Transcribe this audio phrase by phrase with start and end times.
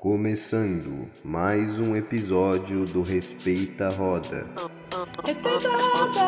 [0.00, 4.46] Começando mais um episódio do Respeita a Roda.
[5.26, 6.20] Respeita a Roda!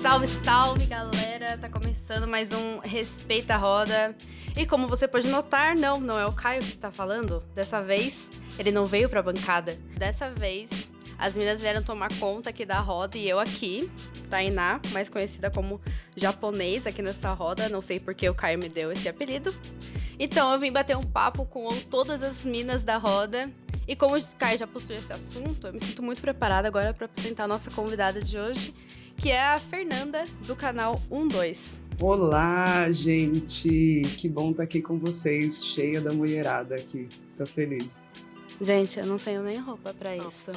[0.00, 1.58] Salve, salve galera!
[1.58, 4.16] Tá começando mais um Respeita a Roda.
[4.56, 7.44] E como você pode notar, não, não é o Caio que está falando.
[7.54, 9.76] Dessa vez, ele não veio pra bancada.
[9.94, 10.90] Dessa vez,
[11.22, 13.88] as meninas vieram tomar conta aqui da roda e eu aqui,
[14.28, 15.80] Tainá, mais conhecida como
[16.16, 17.68] japonês aqui nessa roda.
[17.68, 19.54] Não sei porque o Caio me deu esse apelido.
[20.18, 23.48] Então eu vim bater um papo com todas as minas da roda.
[23.86, 27.06] E como o Caio já possui esse assunto, eu me sinto muito preparada agora para
[27.06, 28.74] apresentar a nossa convidada de hoje,
[29.16, 31.80] que é a Fernanda, do canal 12.
[32.00, 34.02] Olá, gente!
[34.18, 37.08] Que bom estar aqui com vocês, cheia da mulherada aqui.
[37.36, 38.08] Tô feliz.
[38.60, 40.50] Gente, eu não tenho nem roupa para isso.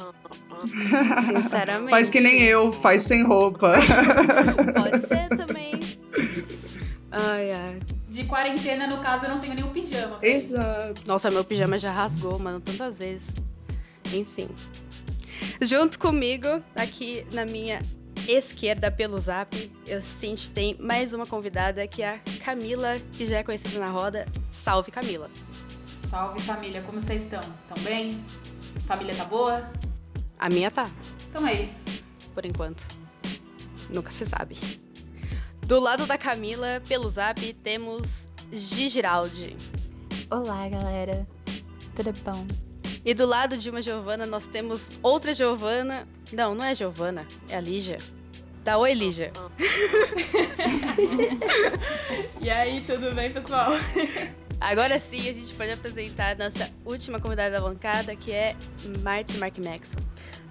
[1.42, 1.90] Sinceramente.
[1.90, 3.74] Faz que nem eu, faz sem roupa.
[4.74, 5.80] Pode ser também.
[7.10, 7.80] Ai, ai.
[8.08, 10.18] De quarentena, no caso, eu não tenho nenhum pijama.
[10.22, 11.02] Exato.
[11.06, 13.28] Nossa, meu pijama já rasgou, mano, tantas vezes.
[14.12, 14.48] Enfim.
[15.60, 17.80] Junto comigo, aqui na minha
[18.28, 23.38] esquerda pelo zap, eu sinto tem mais uma convidada que é a Camila, que já
[23.38, 24.26] é conhecida na roda.
[24.50, 25.30] Salve, Camila.
[26.06, 27.40] Salve família, como vocês estão?
[27.40, 28.24] Estão bem?
[28.86, 29.68] Família tá boa?
[30.38, 30.88] A minha tá.
[31.28, 32.04] Então é isso.
[32.32, 32.84] Por enquanto.
[33.90, 34.56] Nunca se sabe.
[35.66, 39.56] Do lado da Camila, pelo zap, temos Gigiraldi.
[40.30, 41.26] Olá, galera.
[41.96, 42.46] Tudo bom?
[43.04, 46.06] E do lado de uma Giovana, nós temos outra Giovana.
[46.32, 47.98] Não, não é Giovana, é a Lígia.
[48.62, 49.32] Dá oi, Lígia.
[52.40, 53.72] e aí, tudo bem, pessoal?
[54.60, 58.56] Agora sim, a gente pode apresentar a nossa última convidada da bancada, que é
[59.02, 60.04] Marty Mark Maxwell.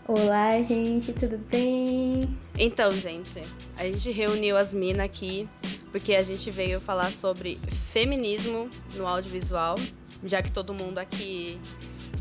[0.07, 2.37] Olá, gente, tudo bem?
[2.57, 3.41] Então, gente,
[3.75, 5.49] a gente reuniu as minas aqui
[5.91, 7.59] porque a gente veio falar sobre
[7.91, 9.75] feminismo no audiovisual,
[10.23, 11.59] já que todo mundo aqui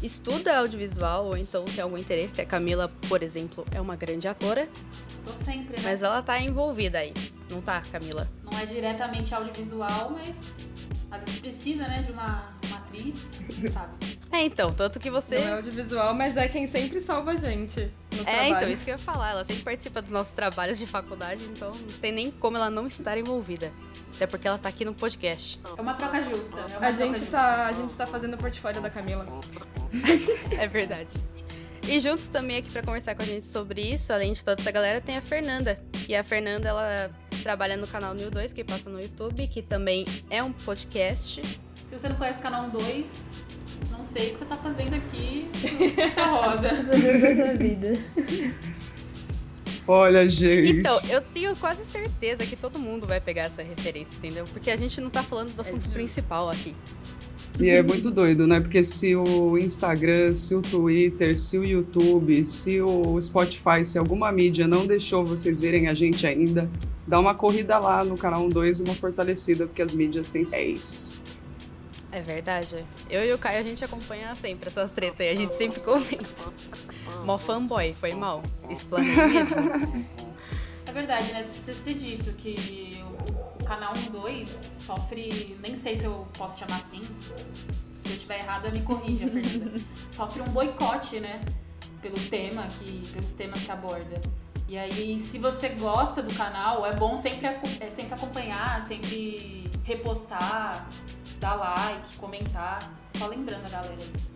[0.03, 2.41] estuda audiovisual ou então tem algum interesse.
[2.41, 4.69] A Camila, por exemplo, é uma grande atora.
[5.23, 5.83] Tô sempre, né?
[5.83, 7.13] Mas ela tá envolvida aí,
[7.51, 8.27] não tá, Camila?
[8.43, 10.64] Não é diretamente audiovisual, mas
[11.15, 13.43] às vezes precisa, né, de uma, uma atriz,
[13.73, 14.15] sabe?
[14.33, 15.39] É, então, tanto que você.
[15.39, 17.89] Não é audiovisual, mas é quem sempre salva a gente.
[18.11, 18.57] Nos é, trabalhos.
[18.57, 19.31] então, isso que eu ia falar.
[19.31, 22.89] Ela sempre participa dos nossos trabalhos de faculdade, então não tem nem como ela não
[22.89, 23.73] estar envolvida.
[24.15, 25.61] Até porque ela tá aqui no podcast.
[25.77, 26.61] É uma troca justa.
[26.61, 27.31] É uma a, troca gente justa.
[27.31, 29.27] tá, a gente tá fazendo o portfólio da Camila.
[30.59, 31.13] é verdade.
[31.87, 34.71] E juntos também aqui para conversar com a gente sobre isso, além de toda essa
[34.71, 35.79] galera, tem a Fernanda.
[36.09, 37.11] E a Fernanda, ela
[37.45, 41.43] trabalha no canal New 2, que passa no YouTube, que também é um podcast.
[41.85, 43.45] Se você não conhece o canal 2,
[43.91, 45.51] não sei o que você tá fazendo aqui
[46.17, 46.71] na roda.
[46.71, 47.93] Fazendo vida.
[49.87, 50.79] Olha, gente.
[50.79, 54.45] Então, eu tenho quase certeza que todo mundo vai pegar essa referência, entendeu?
[54.51, 56.75] Porque a gente não tá falando do assunto principal aqui.
[57.61, 58.61] E é muito doido, né?
[58.61, 64.33] Porque se o Instagram, se o Twitter, se o YouTube, se o Spotify, se alguma
[64.33, 66.69] mídia não deixou vocês verem a gente ainda,
[67.07, 71.23] dá uma corrida lá no canal 12 e uma fortalecida, porque as mídias têm seis.
[72.15, 72.87] É verdade.
[73.11, 76.25] Eu e o Caio, a gente acompanha sempre essas tretas aí, a gente sempre comenta.
[77.25, 78.41] Mó fanboy, foi mal.
[78.71, 80.07] Explanei mesmo.
[80.87, 81.41] É verdade, né?
[81.41, 83.03] Isso precisa ser dito que
[83.59, 87.01] o, canal 12 sofre, nem sei se eu posso chamar assim.
[87.95, 89.81] Se eu tiver errada, me corrija, Fernanda.
[90.09, 91.43] Sofre um boicote, né?
[92.01, 94.21] Pelo tema que, pelos temas que aborda.
[94.67, 97.47] E aí, se você gosta do canal, é bom sempre,
[97.81, 100.89] é, sempre acompanhar, sempre repostar,
[101.39, 102.79] dar like, comentar.
[103.11, 104.35] Só lembrando a galera.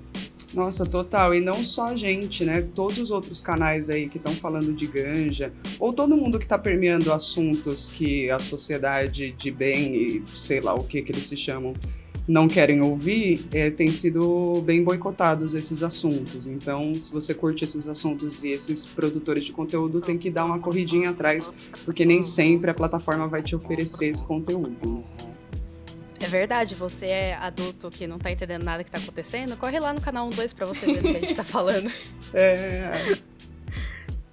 [0.53, 1.34] Nossa, total.
[1.34, 2.62] E não só a gente, né?
[2.62, 6.59] Todos os outros canais aí que estão falando de ganja, ou todo mundo que está
[6.59, 11.37] permeando assuntos que a sociedade de bem e sei lá o que que eles se
[11.37, 11.75] chamam
[12.28, 16.47] não querem ouvir, é, tem sido bem boicotados esses assuntos.
[16.47, 20.59] Então, se você curte esses assuntos e esses produtores de conteúdo, tem que dar uma
[20.59, 21.53] corridinha atrás,
[21.87, 25.03] porque nem sempre a plataforma vai te oferecer esse conteúdo.
[26.21, 29.92] É verdade, você é adulto que não tá entendendo nada que tá acontecendo, corre lá
[29.95, 31.91] no canal 12 pra você ver o que a gente tá falando.
[32.34, 33.16] É,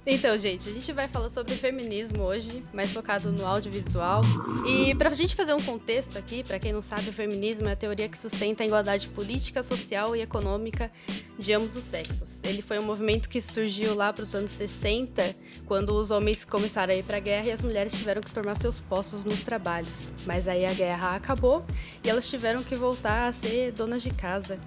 [0.08, 4.22] Então, gente, a gente vai falar sobre feminismo hoje, mais focado no audiovisual.
[4.68, 7.76] E pra gente fazer um contexto aqui, pra quem não sabe, o feminismo é a
[7.76, 10.92] teoria que sustenta a igualdade política, social e econômica
[11.40, 12.40] de ambos os sexos.
[12.44, 15.36] Ele foi um movimento que surgiu lá pros anos 60,
[15.66, 18.80] quando os homens começaram a ir pra guerra e as mulheres tiveram que tomar seus
[18.80, 20.12] postos nos trabalhos.
[20.28, 21.66] Mas aí a guerra acabou
[22.04, 24.60] e elas tiveram que voltar a ser donas de casa.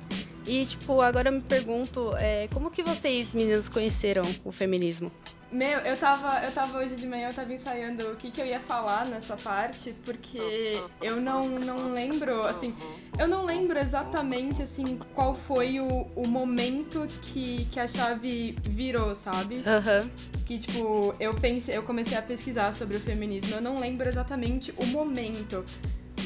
[0.48, 5.12] E, tipo, agora eu me pergunto, é, como que vocês, meninos, conheceram o feminismo?
[5.52, 8.46] Meu, eu tava, eu tava hoje de manhã, eu tava ensaiando o que, que eu
[8.46, 12.74] ia falar nessa parte, porque eu não, não lembro, assim,
[13.18, 19.14] eu não lembro exatamente, assim, qual foi o, o momento que, que a chave virou,
[19.14, 19.62] sabe?
[19.66, 20.10] Aham.
[20.46, 24.72] Que, tipo, eu pensei, eu comecei a pesquisar sobre o feminismo, eu não lembro exatamente
[24.76, 25.64] o momento.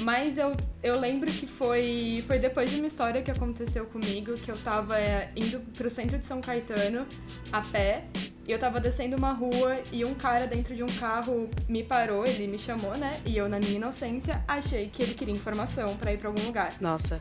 [0.02, 4.50] Mas eu, eu lembro que foi, foi depois de uma história que aconteceu comigo, que
[4.50, 7.06] eu tava é, indo pro centro de São Caetano
[7.52, 8.04] a pé,
[8.46, 12.26] e eu tava descendo uma rua e um cara dentro de um carro me parou,
[12.26, 13.20] ele me chamou, né?
[13.24, 16.72] E eu, na minha inocência, achei que ele queria informação pra ir pra algum lugar.
[16.80, 17.20] Nossa.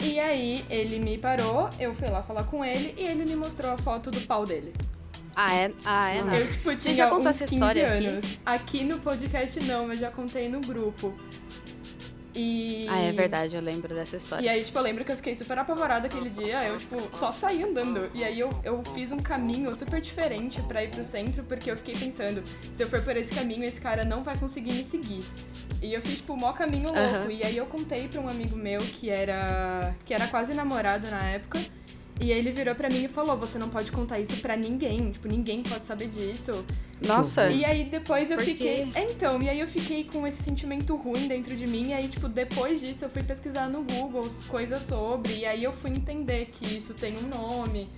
[0.00, 3.72] E aí ele me parou, eu fui lá falar com ele e ele me mostrou
[3.72, 4.74] a foto do pau dele.
[5.34, 5.72] Ah, é?
[5.84, 6.22] Ah, é?
[6.22, 6.34] Não.
[6.34, 8.06] Eu, tipo, tinha já contou uns essa 15 história aqui?
[8.06, 8.38] anos.
[8.44, 8.84] Aqui?
[8.84, 11.14] no podcast não, mas já contei no grupo.
[12.40, 12.86] E...
[12.88, 14.50] Ah, é verdade, eu lembro dessa E história.
[14.52, 17.64] aí, tipo, eu lembro que eu fiquei super apavorada aquele dia, eu, tipo, só saí
[17.64, 18.08] andando.
[18.14, 21.76] E aí eu, eu fiz um caminho super diferente pra ir pro centro, porque eu
[21.76, 22.42] fiquei pensando,
[22.72, 25.24] se eu for por esse caminho, esse cara não vai conseguir me seguir.
[25.82, 27.00] E eu fiz, tipo, o maior caminho louco.
[27.00, 27.30] Aham.
[27.30, 29.94] E aí eu contei pra um amigo meu que era.
[30.04, 31.58] que era quase namorado na época.
[32.20, 35.12] E ele virou pra mim e falou: Você não pode contar isso pra ninguém.
[35.12, 36.64] Tipo, ninguém pode saber disso.
[37.00, 37.50] Nossa.
[37.50, 38.86] E aí depois eu Por fiquei.
[38.86, 38.98] quê?
[38.98, 41.88] É, então, e aí eu fiquei com esse sentimento ruim dentro de mim.
[41.88, 45.38] E aí, tipo, depois disso eu fui pesquisar no Google coisas sobre.
[45.38, 47.88] E aí eu fui entender que isso tem um nome.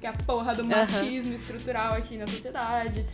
[0.00, 3.06] Que é a porra do machismo estrutural aqui na sociedade.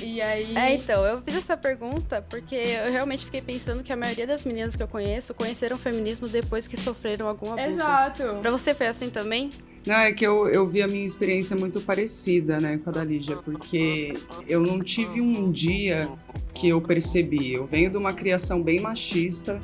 [0.00, 0.56] E aí.
[0.56, 4.44] É, então, eu fiz essa pergunta porque eu realmente fiquei pensando que a maioria das
[4.44, 7.66] meninas que eu conheço conheceram o feminismo depois que sofreram algum abuso.
[7.66, 8.38] Exato.
[8.40, 9.50] Pra você foi assim também?
[9.86, 13.04] Não, é que eu, eu vi a minha experiência muito parecida, né, com a da
[13.04, 14.12] Lígia, porque
[14.46, 16.08] eu não tive um dia
[16.54, 17.52] que eu percebi.
[17.52, 19.60] Eu venho de uma criação bem machista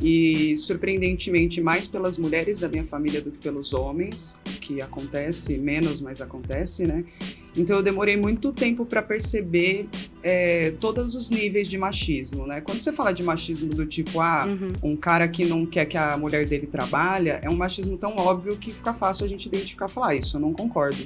[0.00, 5.58] e, surpreendentemente, mais pelas mulheres da minha família do que pelos homens, o que acontece
[5.58, 7.04] menos, mas acontece, né?
[7.56, 9.88] Então eu demorei muito tempo para perceber
[10.22, 12.60] é, todos os níveis de machismo, né?
[12.60, 14.46] Quando você fala de machismo do tipo, ah,
[14.82, 18.56] um cara que não quer que a mulher dele trabalha, é um machismo tão óbvio
[18.56, 20.98] que fica fácil a gente identificar e falar, "Ah, isso eu não concordo.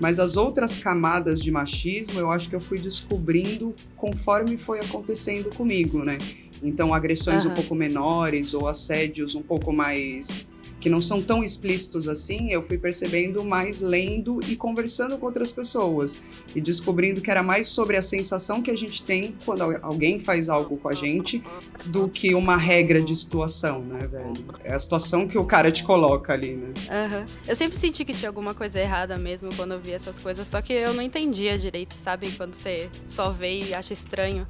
[0.00, 5.48] Mas as outras camadas de machismo, eu acho que eu fui descobrindo conforme foi acontecendo
[5.54, 6.18] comigo, né?
[6.62, 7.54] Então, agressões um Aham.
[7.56, 10.50] pouco menores ou assédios um pouco mais
[10.86, 15.50] que não são tão explícitos assim, eu fui percebendo mais lendo e conversando com outras
[15.50, 16.22] pessoas
[16.54, 20.20] e descobrindo que era mais sobre a sensação que a gente tem quando al- alguém
[20.20, 21.42] faz algo com a gente
[21.86, 24.32] do que uma regra de situação, né, velho?
[24.62, 26.72] É a situação que o cara te coloca ali, né?
[26.88, 27.26] Aham.
[27.48, 30.62] Eu sempre senti que tinha alguma coisa errada mesmo quando eu via essas coisas, só
[30.62, 32.30] que eu não entendia direito, sabe?
[32.36, 34.46] Quando você só vê e acha estranho.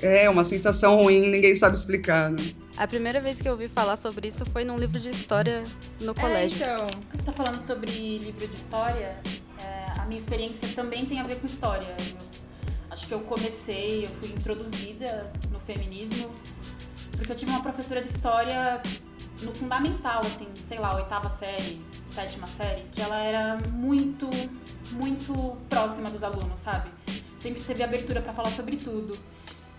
[0.00, 2.42] É uma sensação ruim, ninguém sabe explicar, né?
[2.82, 5.62] A primeira vez que eu ouvi falar sobre isso foi num livro de história
[6.00, 6.56] no É, colégio.
[6.56, 6.84] então.
[7.14, 9.16] Você tá falando sobre livro de história,
[9.60, 11.94] é, a minha experiência também tem a ver com história.
[12.66, 16.28] Eu acho que eu comecei, eu fui introduzida no feminismo,
[17.16, 18.82] porque eu tive uma professora de história
[19.42, 24.28] no fundamental, assim, sei lá, oitava série, sétima série, que ela era muito,
[24.94, 26.90] muito próxima dos alunos, sabe?
[27.36, 29.16] Sempre teve abertura pra falar sobre tudo.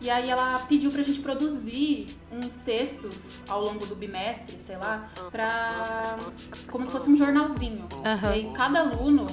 [0.03, 5.09] E aí ela pediu pra gente produzir uns textos ao longo do bimestre, sei lá,
[5.31, 6.17] pra.
[6.69, 7.87] como se fosse um jornalzinho.
[8.05, 8.29] Aham.
[8.31, 9.25] E aí cada aluno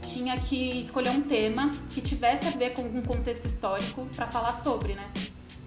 [0.00, 4.54] tinha que escolher um tema que tivesse a ver com um contexto histórico pra falar
[4.54, 5.06] sobre, né?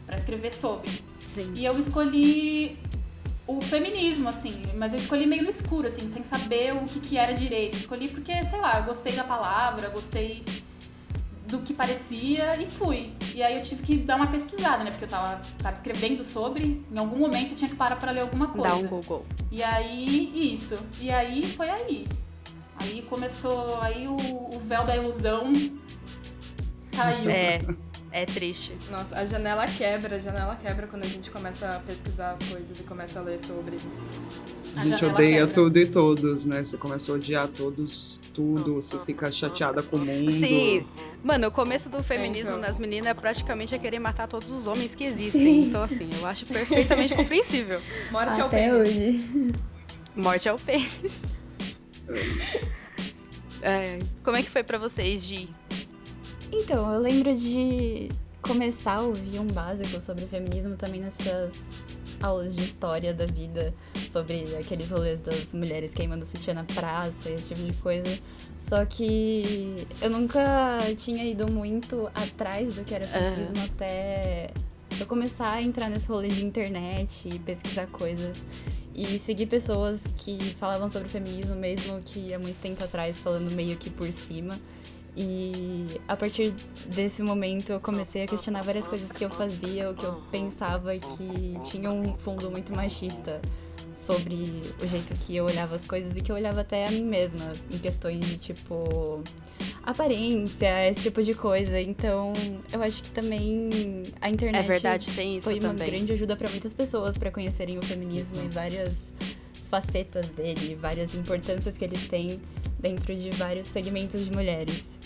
[0.08, 0.90] Pra escrever sobre.
[1.20, 1.54] Sim.
[1.56, 2.80] E eu escolhi
[3.46, 7.18] o feminismo, assim, mas eu escolhi meio no escuro, assim, sem saber o que, que
[7.18, 7.78] era direito.
[7.78, 10.44] Escolhi porque, sei lá, eu gostei da palavra, gostei
[11.48, 13.14] do que parecia e fui.
[13.33, 14.92] E aí eu tive que dar uma pesquisada, né?
[14.92, 18.21] Porque eu tava, tava escrevendo sobre, em algum momento eu tinha que parar pra ler
[18.21, 18.69] alguma coisa.
[18.69, 19.26] Dá um Google.
[19.52, 20.76] E aí, isso.
[21.00, 22.07] E aí foi aí.
[22.78, 25.54] Aí começou, aí o, o véu da ilusão
[26.92, 27.30] caiu.
[27.30, 27.59] É,
[28.11, 28.77] é triste.
[28.91, 32.80] Nossa, a janela quebra, a janela quebra quando a gente começa a pesquisar as coisas
[32.80, 33.77] e começa a ler sobre.
[34.75, 35.53] A gente janela odeia quebra.
[35.53, 36.63] tudo e todos, né?
[36.63, 40.31] Você começa a odiar todos, tudo, você fica chateada com o mundo.
[40.31, 40.85] Sim.
[41.23, 42.61] Mano, o começo do feminismo então.
[42.61, 45.61] nas meninas praticamente é querer matar todos os homens que existem.
[45.61, 45.68] Sim.
[45.69, 47.80] Então, assim, eu acho perfeitamente compreensível.
[48.11, 48.87] Morte ao Até pênis.
[48.87, 49.53] hoje.
[50.15, 51.21] Morte ao pênis.
[53.61, 55.49] É, como é que foi pra vocês, Gi?
[56.52, 58.10] Então, eu lembro de
[58.42, 63.74] começar a ouvir um básico sobre feminismo também nessas aulas de história da vida,
[64.12, 68.10] sobre aqueles rolês das mulheres queimando sutiã na praça, esse tipo de coisa.
[68.58, 70.42] Só que eu nunca
[70.98, 74.50] tinha ido muito atrás do que era feminismo até
[75.00, 78.46] eu começar a entrar nesse rolê de internet e pesquisar coisas
[78.94, 83.78] e seguir pessoas que falavam sobre feminismo, mesmo que há muito tempo atrás, falando meio
[83.78, 84.54] que por cima.
[85.15, 86.51] E a partir
[86.87, 90.97] desse momento eu comecei a questionar várias coisas que eu fazia, o que eu pensava
[90.97, 93.41] que tinha um fundo muito machista
[93.94, 97.03] sobre o jeito que eu olhava as coisas e que eu olhava até a mim
[97.03, 99.21] mesma, em questões de tipo
[99.83, 101.80] aparência, esse tipo de coisa.
[101.80, 102.31] Então,
[102.71, 105.89] eu acho que também a internet É verdade, tem isso foi uma também.
[105.89, 109.13] grande ajuda para muitas pessoas para conhecerem o feminismo e várias
[109.71, 112.40] facetas dele, várias importâncias que ele tem
[112.78, 114.99] dentro de vários segmentos de mulheres.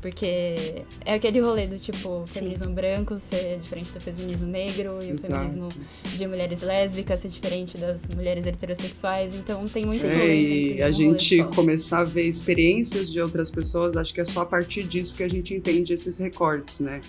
[0.00, 5.14] Porque é aquele rolê do tipo, feminismo branco ser diferente do feminismo negro e o
[5.14, 5.26] Exato.
[5.26, 5.68] feminismo
[6.04, 9.34] de mulheres lésbicas ser diferente das mulheres heterossexuais.
[9.34, 13.10] Então tem muitos É, rolês dentro e de a um gente começar a ver experiências
[13.10, 16.16] de outras pessoas, acho que é só a partir disso que a gente entende esses
[16.18, 17.00] recortes, né?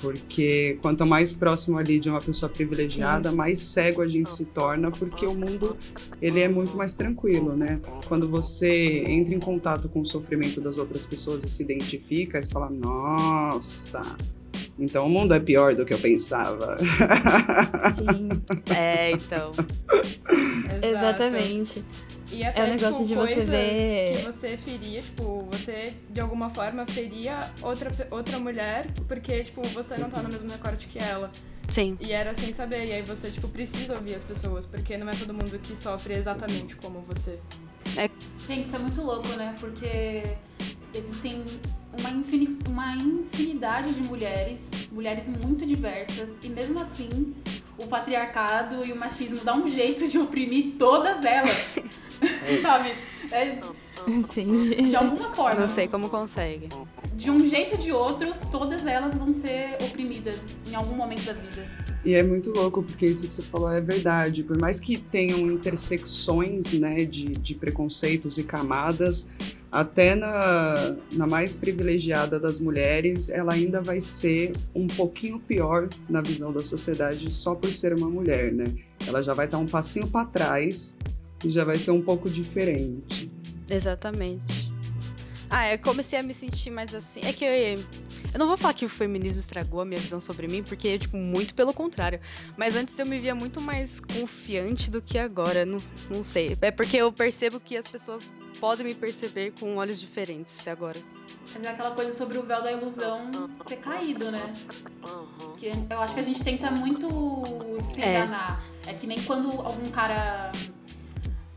[0.00, 4.90] Porque quanto mais próximo ali de uma pessoa privilegiada, mais cego a gente se torna,
[4.90, 5.76] porque o mundo
[6.20, 7.80] ele é muito mais tranquilo, né?
[8.06, 12.52] Quando você entra em contato com o sofrimento das outras pessoas e se identifica, você
[12.52, 14.02] fala, nossa,
[14.78, 16.76] então o mundo é pior do que eu pensava.
[16.78, 18.28] Sim,
[18.74, 19.52] É, então.
[20.84, 21.22] Exato.
[21.22, 21.84] exatamente.
[22.32, 25.94] E até, É um negócio tipo, de você coisas ver- que você feria, tipo, você
[26.10, 30.86] de alguma forma feria outra, outra mulher porque, tipo, você não tá no mesmo recorte
[30.88, 31.30] que ela.
[31.68, 31.96] Sim.
[32.00, 32.86] E era sem saber.
[32.86, 36.14] E aí você, tipo, precisa ouvir as pessoas, porque não é todo mundo que sofre
[36.14, 37.38] exatamente como você.
[38.46, 39.54] Gente, isso é muito louco, né?
[39.58, 40.22] Porque
[40.94, 41.44] existem
[41.98, 47.34] uma, infini- uma infinidade de mulheres, mulheres muito diversas, e mesmo assim
[47.78, 51.76] o patriarcado e o machismo dá um jeito de oprimir todas elas.
[52.62, 52.94] Sabe?
[53.30, 53.58] É,
[54.26, 54.68] Sim.
[54.88, 55.60] de alguma forma.
[55.60, 56.68] Não sei como consegue.
[57.14, 61.32] De um jeito ou de outro, todas elas vão ser oprimidas em algum momento da
[61.34, 61.68] vida.
[62.04, 64.42] E é muito louco, porque isso que você falou é verdade.
[64.44, 69.28] Por mais que tenham intersecções né, de, de preconceitos e camadas,
[69.76, 76.22] até na, na mais privilegiada das mulheres, ela ainda vai ser um pouquinho pior na
[76.22, 78.64] visão da sociedade só por ser uma mulher, né?
[79.06, 80.96] Ela já vai estar um passinho para trás
[81.44, 83.30] e já vai ser um pouco diferente.
[83.68, 84.72] Exatamente.
[85.48, 87.20] Ah, eu comecei a me sentir mais assim.
[87.22, 87.50] É que eu,
[88.32, 91.16] eu não vou falar que o feminismo estragou a minha visão sobre mim, porque, tipo,
[91.16, 92.20] muito pelo contrário.
[92.56, 95.64] Mas antes eu me via muito mais confiante do que agora.
[95.64, 95.78] Não,
[96.10, 96.56] não sei.
[96.60, 100.98] É porque eu percebo que as pessoas podem me perceber com olhos diferentes agora.
[101.52, 103.30] Mas é aquela coisa sobre o véu da ilusão
[103.66, 104.52] ter caído, né?
[105.56, 107.08] Que eu acho que a gente tenta muito
[107.80, 108.16] se É.
[108.18, 108.64] enganar.
[108.86, 110.50] É que nem quando algum cara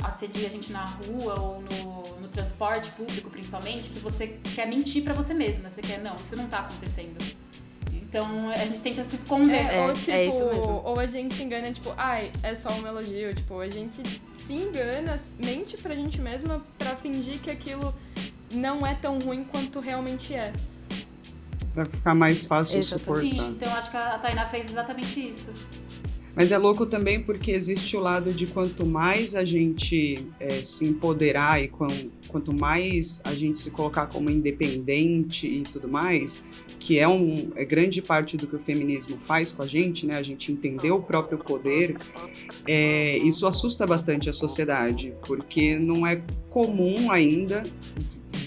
[0.03, 1.78] assedia a gente na rua ou no,
[2.21, 5.69] no transporte público, principalmente, que você quer mentir pra você mesma.
[5.69, 7.17] Você quer, não, isso não tá acontecendo.
[7.93, 9.67] Então a gente tenta se esconder.
[9.69, 10.81] É, É, ou é tipo, isso mesmo.
[10.83, 13.35] ou a gente se engana, tipo, ai, é só um elogio.
[13.35, 14.01] Tipo, a gente
[14.35, 17.93] se engana, mente pra gente mesma pra fingir que aquilo
[18.51, 20.51] não é tão ruim quanto realmente é.
[21.73, 23.29] Pra ficar mais fácil Exatamente.
[23.29, 23.45] suportar.
[23.45, 25.53] Sim, então acho que a Tainá fez exatamente isso.
[26.39, 30.85] Mas é louco também porque existe o lado de quanto mais a gente é, se
[30.85, 36.41] empoderar e quan- quanto mais a gente se colocar como independente e tudo mais,
[36.79, 40.15] que é, um, é grande parte do que o feminismo faz com a gente, né?
[40.15, 41.97] A gente entender o próprio poder,
[42.65, 47.65] é, isso assusta bastante a sociedade, porque não é comum ainda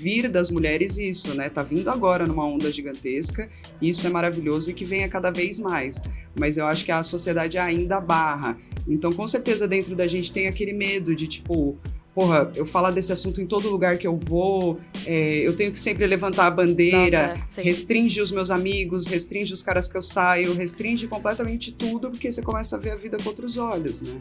[0.02, 1.49] vir das mulheres isso, né?
[1.49, 3.49] Tá vindo agora numa onda gigantesca,
[3.80, 6.00] e isso é maravilhoso e que venha cada vez mais
[6.35, 8.59] mas eu acho que a sociedade ainda barra.
[8.88, 11.76] Então, com certeza, dentro da gente tem aquele medo de tipo.
[12.14, 15.80] Porra, eu falar desse assunto em todo lugar que eu vou, é, eu tenho que
[15.80, 17.62] sempre levantar a bandeira, Nossa, sim.
[17.62, 22.42] restringe os meus amigos, restringe os caras que eu saio, restringe completamente tudo, porque você
[22.42, 24.18] começa a ver a vida com outros olhos, né?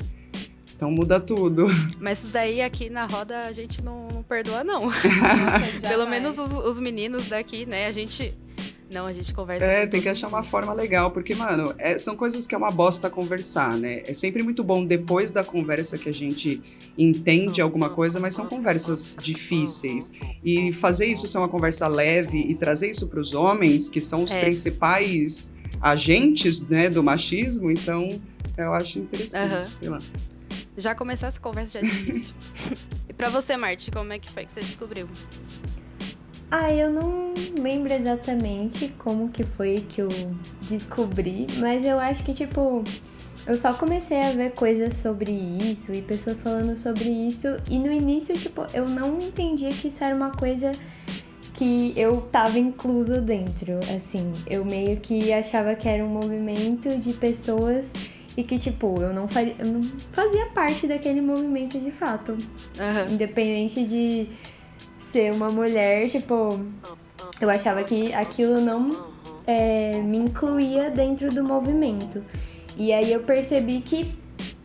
[0.82, 1.68] Então muda tudo.
[2.02, 4.82] Mas isso daí aqui na roda a gente não, não perdoa, não.
[4.90, 7.86] Nossa, Pelo menos os, os meninos daqui, né?
[7.86, 8.34] A gente.
[8.92, 9.64] Não, a gente conversa.
[9.64, 12.72] É, tem que achar uma forma legal, porque, mano, é- são coisas que é uma
[12.72, 14.02] bosta conversar, né?
[14.08, 16.60] É sempre muito bom depois da conversa que a gente
[16.98, 20.14] entende alguma coisa, mas são conversas difíceis.
[20.44, 24.24] E fazer isso ser uma conversa leve e trazer isso para os homens, que são
[24.24, 24.42] os É.
[24.42, 28.10] principais agentes, né, do machismo, então
[28.58, 29.64] eu acho interessante, Aham.
[29.64, 30.00] sei lá.
[30.78, 32.36] Já começar essa conversa já é difícil.
[33.10, 35.08] e pra você, Marte, como é que foi que você descobriu?
[36.50, 40.10] Ah, eu não lembro exatamente como que foi que eu
[40.62, 42.84] descobri, mas eu acho que, tipo,
[43.48, 47.90] eu só comecei a ver coisas sobre isso e pessoas falando sobre isso, e no
[47.90, 50.74] início, tipo, eu não entendia que isso era uma coisa
[51.54, 54.32] que eu tava inclusa dentro, assim.
[54.48, 57.94] Eu meio que achava que era um movimento de pessoas
[58.38, 62.38] e que, tipo, eu não, faria, eu não fazia parte daquele movimento de fato.
[62.80, 63.08] Aham.
[63.12, 64.28] Independente de
[64.98, 66.60] ser uma mulher, tipo,
[67.40, 68.90] eu achava que aquilo não
[69.46, 72.24] é, me incluía dentro do movimento.
[72.78, 74.12] E aí eu percebi que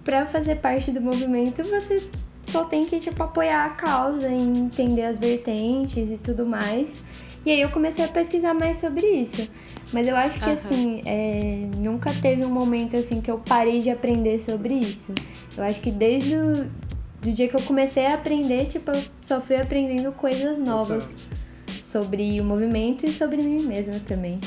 [0.05, 2.09] para fazer parte do movimento você
[2.43, 7.05] só tem que tipo apoiar a causa entender as vertentes e tudo mais.
[7.47, 9.49] E aí eu comecei a pesquisar mais sobre isso.
[9.93, 10.53] Mas eu acho que uhum.
[10.53, 15.15] assim, é, nunca teve um momento assim que eu parei de aprender sobre isso.
[15.57, 16.69] Eu acho que desde o
[17.23, 21.29] do dia que eu comecei a aprender, tipo, eu só fui aprendendo coisas novas
[21.81, 24.41] sobre o movimento e sobre mim mesma também.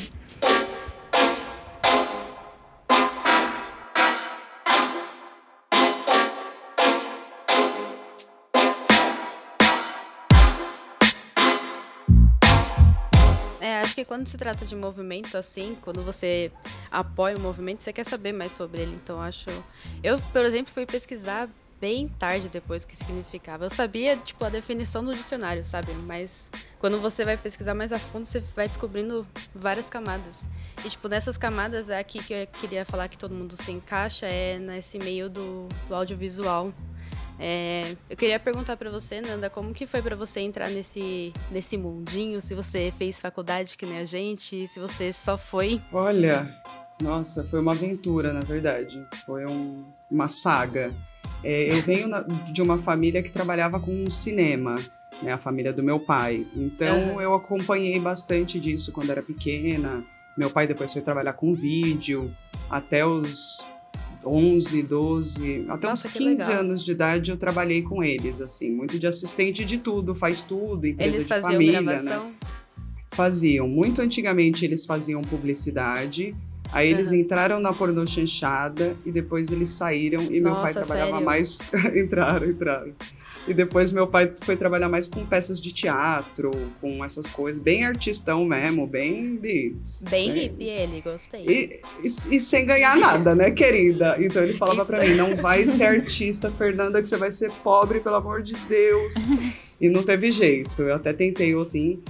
[13.96, 16.52] Que quando se trata de movimento, assim, quando você
[16.92, 18.96] apoia o movimento, você quer saber mais sobre ele.
[18.96, 19.50] Então, acho.
[20.04, 23.66] Eu, por exemplo, fui pesquisar bem tarde depois que significava.
[23.66, 25.94] Eu sabia, tipo, a definição do dicionário, sabe?
[25.94, 30.44] Mas quando você vai pesquisar mais a fundo, você vai descobrindo várias camadas.
[30.84, 34.26] E, tipo, nessas camadas é aqui que eu queria falar que todo mundo se encaixa,
[34.26, 36.74] é nesse meio do, do audiovisual.
[37.40, 41.78] É, eu queria perguntar para você, Nanda, como que foi para você entrar nesse, nesse
[41.78, 42.42] mundinho?
[42.42, 45.82] Se você fez faculdade que nem a gente, se você só foi?
[45.94, 46.54] Olha,
[47.02, 49.02] nossa, foi uma aventura, na verdade.
[49.26, 50.94] Foi um, uma saga.
[51.42, 54.76] É, eu venho na, de uma família que trabalhava com cinema,
[55.22, 56.46] né, a família do meu pai.
[56.54, 57.22] Então uhum.
[57.22, 60.04] eu acompanhei bastante disso quando era pequena.
[60.38, 62.36] Meu pai depois foi trabalhar com vídeo
[62.70, 63.70] até os
[64.30, 66.60] 11, 12, até Nossa, uns 15 legal.
[66.62, 70.86] anos de idade eu trabalhei com eles, assim, muito de assistente de tudo, faz tudo,
[70.86, 72.02] empresa eles de família, né?
[72.02, 72.26] gravação?
[72.26, 72.36] né?
[73.12, 73.68] Faziam.
[73.68, 76.36] Muito antigamente eles faziam publicidade.
[76.72, 77.18] Aí eles uhum.
[77.18, 81.26] entraram na pornô chanchada e depois eles saíram e Nossa, meu pai trabalhava sério?
[81.26, 81.60] mais.
[81.96, 82.94] entraram, entraram.
[83.48, 87.84] E depois meu pai foi trabalhar mais com peças de teatro, com essas coisas, bem
[87.84, 89.38] artistão mesmo, bem.
[89.38, 90.34] Bem sem...
[90.34, 91.46] hippie ele, gostei.
[91.48, 94.18] E, e, e, sem ganhar nada, né, querida?
[94.20, 98.00] Então ele falava para mim: não vai ser artista, Fernanda, que você vai ser pobre,
[98.00, 99.16] pelo amor de Deus.
[99.82, 100.84] e não teve jeito.
[100.84, 102.04] Eu até tentei, assim.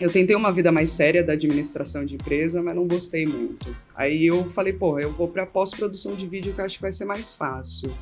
[0.00, 3.76] Eu tentei uma vida mais séria da administração de empresa, mas não gostei muito.
[3.94, 6.92] Aí eu falei, pô, eu vou para pós-produção de vídeo que eu acho que vai
[6.92, 7.92] ser mais fácil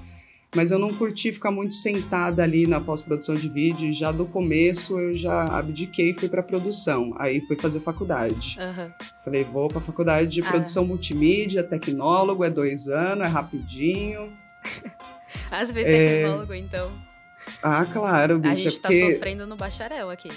[0.54, 3.92] mas eu não curti ficar muito sentada ali na pós-produção de vídeo.
[3.92, 7.14] Já do começo eu já abdiquei e fui para produção.
[7.18, 8.56] Aí fui fazer faculdade.
[8.58, 8.90] Uhum.
[9.22, 10.48] Falei, vou para faculdade de ah.
[10.48, 14.32] produção multimídia, tecnólogo, é dois anos, é rapidinho.
[15.50, 16.90] Às vezes é tecnólogo, então.
[17.62, 18.52] Ah, claro, bicho.
[18.52, 19.00] A gente é porque...
[19.00, 20.30] tá sofrendo no bacharel aqui.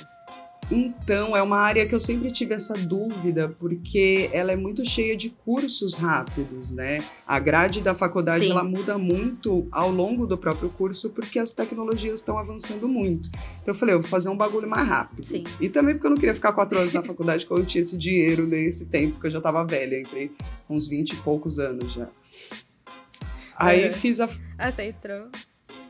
[0.71, 5.17] Então, é uma área que eu sempre tive essa dúvida, porque ela é muito cheia
[5.17, 7.03] de cursos rápidos, né?
[7.27, 12.19] A grade da faculdade ela muda muito ao longo do próprio curso, porque as tecnologias
[12.19, 13.29] estão avançando muito.
[13.61, 15.25] Então, eu falei, eu vou fazer um bagulho mais rápido.
[15.25, 15.43] Sim.
[15.59, 17.97] E também porque eu não queria ficar quatro anos na faculdade, quando eu tinha esse
[17.97, 20.31] dinheiro nesse tempo, que eu já estava velha, entrei
[20.67, 22.07] com uns 20 e poucos anos já.
[23.57, 23.91] Aí é.
[23.91, 24.29] fiz a.
[24.57, 25.29] Ah, você entrou.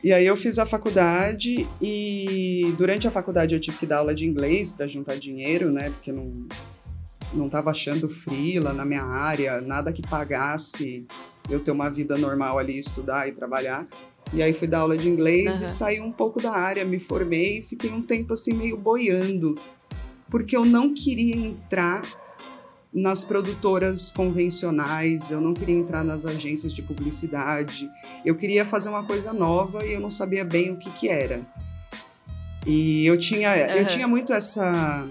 [0.02, 4.14] E aí eu fiz a faculdade e durante a faculdade eu tive que dar aula
[4.14, 5.90] de inglês para juntar dinheiro, né?
[5.90, 6.46] Porque não
[7.32, 11.06] não estava achando frila na minha área, nada que pagasse
[11.48, 13.86] eu ter uma vida normal ali, estudar e trabalhar.
[14.32, 15.66] E aí fui dar aula de inglês uhum.
[15.66, 19.58] e saí um pouco da área, me formei e fiquei um tempo assim meio boiando,
[20.30, 22.02] porque eu não queria entrar
[22.92, 27.90] nas produtoras convencionais, eu não queria entrar nas agências de publicidade.
[28.24, 31.40] Eu queria fazer uma coisa nova e eu não sabia bem o que que era.
[32.66, 33.76] E eu tinha, uhum.
[33.78, 35.06] eu tinha muito essa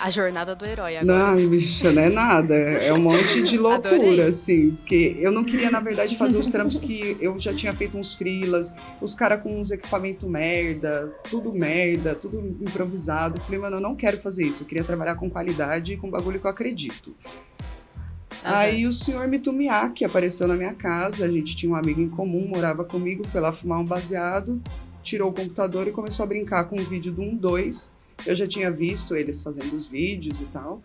[0.00, 1.36] a jornada do herói agora.
[1.36, 2.54] Não, bicho, não é nada.
[2.54, 4.72] É um monte de loucura, assim.
[4.72, 8.12] Porque eu não queria, na verdade, fazer os trampos que eu já tinha feito uns
[8.14, 13.40] frilas, os caras com uns equipamento merda, tudo merda, tudo improvisado.
[13.40, 14.62] Falei, mano, eu não quero fazer isso.
[14.62, 17.08] Eu queria trabalhar com qualidade e com bagulho que eu acredito.
[17.08, 18.50] Uhum.
[18.50, 22.48] Aí o senhor Mitumiaki apareceu na minha casa, a gente tinha um amigo em comum,
[22.48, 24.60] morava comigo, foi lá fumar um baseado,
[25.00, 27.92] tirou o computador e começou a brincar com o vídeo do 1-2
[28.26, 30.82] eu já tinha visto eles fazendo os vídeos e tal.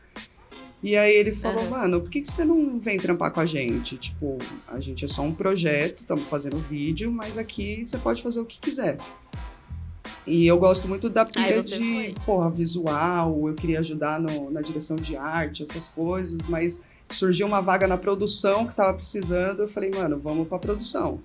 [0.81, 1.71] E aí ele falou, uhum.
[1.71, 3.97] mano, por que, que você não vem trampar com a gente?
[3.97, 8.39] Tipo, a gente é só um projeto, estamos fazendo vídeo, mas aqui você pode fazer
[8.39, 8.97] o que quiser.
[10.25, 12.15] E eu gosto muito da pilha de, foi.
[12.25, 17.61] porra, visual, eu queria ajudar no, na direção de arte, essas coisas, mas surgiu uma
[17.61, 21.19] vaga na produção que tava precisando, eu falei, mano, vamos pra produção.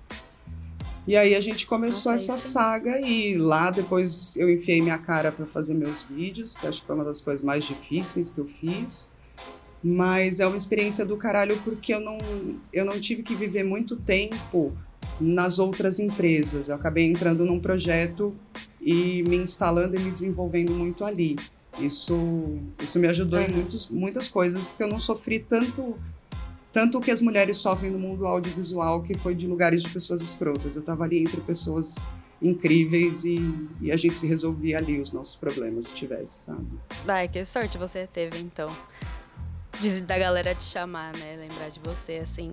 [1.05, 5.31] E aí a gente começou Nossa, essa saga e lá depois eu enfiei minha cara
[5.31, 8.47] para fazer meus vídeos, que acho que foi uma das coisas mais difíceis que eu
[8.47, 9.11] fiz.
[9.83, 12.17] Mas é uma experiência do caralho porque eu não,
[12.71, 14.73] eu não tive que viver muito tempo
[15.19, 16.69] nas outras empresas.
[16.69, 18.33] Eu acabei entrando num projeto
[18.81, 21.35] e me instalando e me desenvolvendo muito ali.
[21.79, 23.55] Isso, isso me ajudou em Uhum.
[23.55, 25.95] muitos, muitas coisas, porque eu não sofri tanto
[26.73, 30.21] tanto o que as mulheres sofrem no mundo audiovisual, que foi de lugares de pessoas
[30.21, 30.75] escrotas.
[30.75, 32.09] Eu tava ali entre pessoas
[32.41, 33.39] incríveis e,
[33.79, 36.65] e a gente se resolvia ali os nossos problemas, se tivesse, sabe?
[37.07, 38.75] Ai, que sorte você teve, então.
[39.79, 41.37] De, da galera te chamar, né?
[41.37, 42.51] Lembrar de você, assim.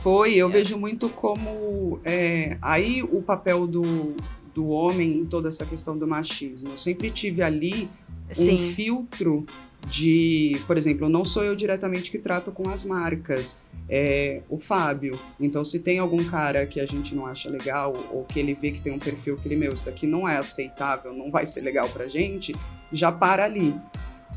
[0.00, 0.52] Foi, eu É.
[0.52, 4.14] vejo muito como é, aí o papel do,
[4.54, 6.70] do homem em toda essa questão do machismo.
[6.70, 7.88] Eu sempre tive ali
[8.30, 8.58] um Sim.
[8.72, 9.44] filtro
[9.88, 15.18] de, por exemplo, não sou eu diretamente que trato com as marcas, é o Fábio.
[15.38, 18.70] Então, se tem algum cara que a gente não acha legal ou que ele vê
[18.70, 21.60] que tem um perfil que ele, meu, isso daqui não é aceitável, não vai ser
[21.60, 22.54] legal pra gente,
[22.90, 23.74] já para ali.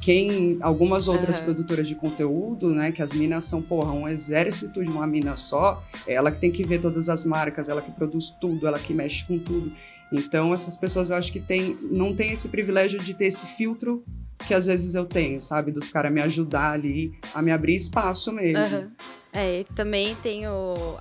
[0.01, 1.45] Quem, algumas outras Aham.
[1.45, 5.81] produtoras de conteúdo, né, que as minas são, porra, um exército de uma mina só,
[6.05, 8.93] é ela que tem que ver todas as marcas, ela que produz tudo, ela que
[8.93, 9.71] mexe com tudo.
[10.11, 14.03] Então, essas pessoas eu acho que tem, não tem esse privilégio de ter esse filtro
[14.45, 15.71] que às vezes eu tenho, sabe?
[15.71, 18.75] Dos caras me ajudar ali, a me abrir espaço mesmo.
[18.77, 18.91] Aham.
[19.33, 20.97] É, e também tem o,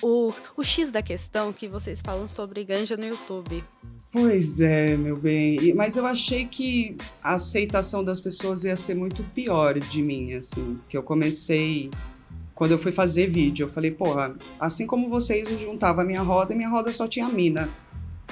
[0.00, 3.64] o, o X da questão que vocês falam sobre ganja no YouTube.
[4.12, 5.74] Pois é, meu bem.
[5.74, 10.78] Mas eu achei que a aceitação das pessoas ia ser muito pior de mim, assim.
[10.88, 11.90] Que eu comecei.
[12.54, 16.20] Quando eu fui fazer vídeo, eu falei, porra, assim como vocês, eu juntava a minha
[16.20, 17.68] roda e minha roda só tinha mina.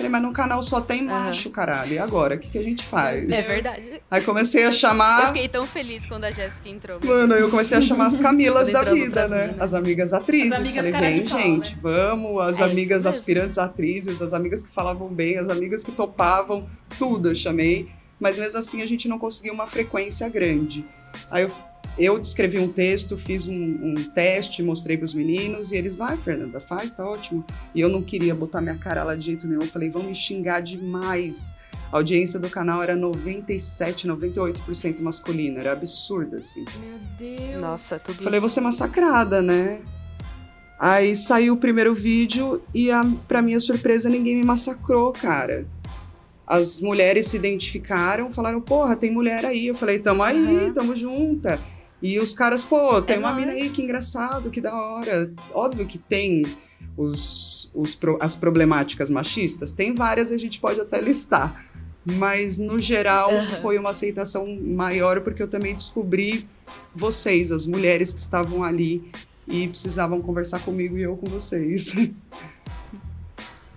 [0.01, 1.93] Falei, mas no canal só tem macho, caralho.
[1.93, 2.37] E agora?
[2.37, 3.31] O que, que a gente faz?
[3.33, 4.01] É verdade.
[4.11, 5.27] Aí comecei a Eu chamar.
[5.27, 6.99] fiquei tão feliz quando a Jéssica entrou.
[7.05, 9.47] Mano, eu comecei a chamar as Camilas da vida, né?
[9.49, 9.61] minas.
[9.61, 10.53] As amigas atrizes.
[10.53, 11.81] As amigas Falei, vem, pau, gente, né?
[11.83, 12.47] vamos.
[12.47, 13.11] As É amigas mesmo.
[13.11, 16.67] aspirantes atrizes, as amigas que falavam bem, as amigas que topavam,
[16.99, 17.89] tudo eu chamei.
[18.19, 20.85] Mas mesmo assim a gente não conseguiu uma frequência grande.
[21.31, 21.51] Aí eu,
[21.99, 26.59] eu descrevi um texto, fiz um, um teste, mostrei pros meninos e eles, vai, Fernanda,
[26.61, 27.45] faz, tá ótimo.
[27.75, 29.61] E eu não queria botar minha cara lá de jeito nenhum.
[29.63, 31.57] Eu falei, vão me xingar demais.
[31.93, 35.61] A audiência do canal era 97, 98% masculina.
[35.61, 36.65] Era absurda, assim.
[36.81, 37.61] Meu Deus.
[37.61, 38.41] Nossa, tudo Falei, isso.
[38.43, 39.81] vou ser massacrada, né?
[40.79, 45.67] Aí saiu o primeiro vídeo e, a, pra minha surpresa, ninguém me massacrou, cara.
[46.47, 49.67] As mulheres se identificaram, falaram, porra, tem mulher aí.
[49.67, 50.73] Eu falei, tamo aí, Uhum.
[50.73, 51.61] tamo junta.
[52.03, 53.45] E os caras, pô, tem É uma nóis.
[53.47, 55.33] mina aí, que engraçado, que da hora.
[55.53, 56.45] Óbvio que tem
[56.97, 61.67] os, os as problemáticas machistas, tem várias, a gente pode até listar.
[62.05, 63.45] Mas, no geral, Uhum.
[63.61, 66.47] foi uma aceitação maior, porque eu também descobri
[66.95, 69.11] vocês, as mulheres que estavam ali
[69.47, 71.95] e precisavam conversar comigo e eu com vocês.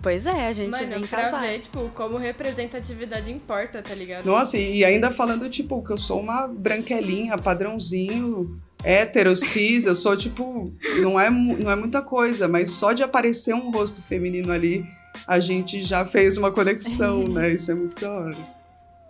[0.04, 1.40] Pois é, a gente Mano, vem pra casar.
[1.40, 4.26] ver, tipo, como representatividade importa, tá ligado?
[4.26, 10.14] Nossa, e ainda falando, tipo, que eu sou uma branquelinha, padrãozinho, hétero, cis, eu sou,
[10.14, 14.84] tipo, não é, não é muita coisa, mas só de aparecer um rosto feminino ali,
[15.26, 17.54] a gente já fez uma conexão, né?
[17.54, 18.36] Isso é muito da hora.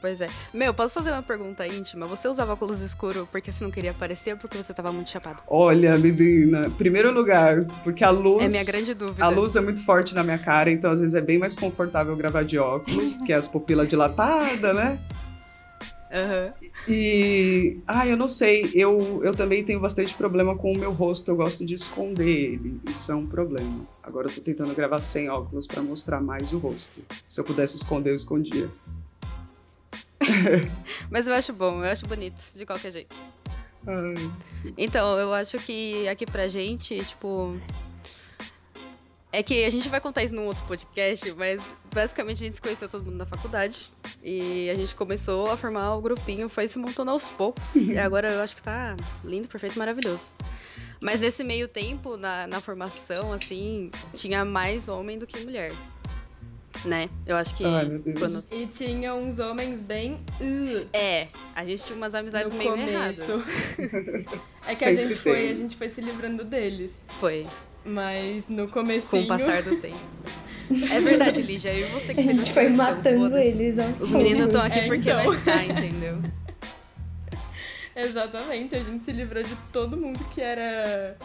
[0.04, 0.28] Pois é.
[0.52, 2.06] Meu, posso fazer uma pergunta íntima?
[2.06, 5.40] Você usava óculos escuro porque você não queria aparecer ou porque você tava muito chapado?
[5.46, 8.44] Olha, menina, primeiro lugar, porque a luz.
[8.44, 9.24] É minha grande dúvida.
[9.24, 12.14] A luz é muito forte na minha cara, então às vezes é bem mais confortável
[12.16, 15.00] gravar de óculos, porque as pupilas dilatadas, né?
[16.12, 16.52] Aham.
[16.86, 17.80] E.
[17.86, 18.70] Ah, eu não sei.
[18.74, 21.30] Eu, eu também tenho bastante problema com o meu rosto.
[21.30, 22.78] Eu gosto de esconder ele.
[22.90, 23.88] Isso é um problema.
[24.02, 27.00] Agora eu tô tentando gravar sem óculos pra mostrar mais o rosto.
[27.26, 28.70] Se eu pudesse esconder, eu escondia.
[31.10, 33.16] Mas eu acho bom, eu acho bonito, de qualquer jeito.
[33.87, 34.14] Ai.
[34.76, 37.58] Então, eu acho que aqui pra gente, tipo.
[39.30, 41.60] É que a gente vai contar isso num outro podcast, mas
[41.92, 43.90] basicamente a gente se conheceu todo mundo na faculdade.
[44.22, 47.74] E a gente começou a formar o grupinho, foi se montando aos poucos.
[47.90, 50.34] e agora eu acho que tá lindo, perfeito, maravilhoso.
[51.02, 55.72] Mas nesse meio tempo, na, na formação, assim, tinha mais homem do que mulher.
[56.84, 57.08] Né?
[57.26, 57.64] Eu acho que.
[57.64, 58.18] Ai, meu Deus.
[58.50, 60.20] quando- E tinha uns homens bem.
[60.40, 62.90] Uh, É, a gente tinha umas amizades no meio começo.
[62.90, 63.44] erradas.
[64.70, 65.50] É que a gente, foi, tem.
[65.50, 67.00] a gente foi se livrando deles.
[67.20, 67.46] Foi.
[67.86, 69.24] Mas no Com comecinho...
[69.24, 69.96] o passar do tempo.
[70.90, 71.72] É verdade, Lígia.
[71.74, 74.86] Eu e você que A gente foi matando eles aos Os meninos estão aqui É,
[74.86, 75.24] porque então.
[75.24, 76.18] nós tá, entendeu?
[77.96, 81.16] Exatamente, a gente se livrou de todo mundo que era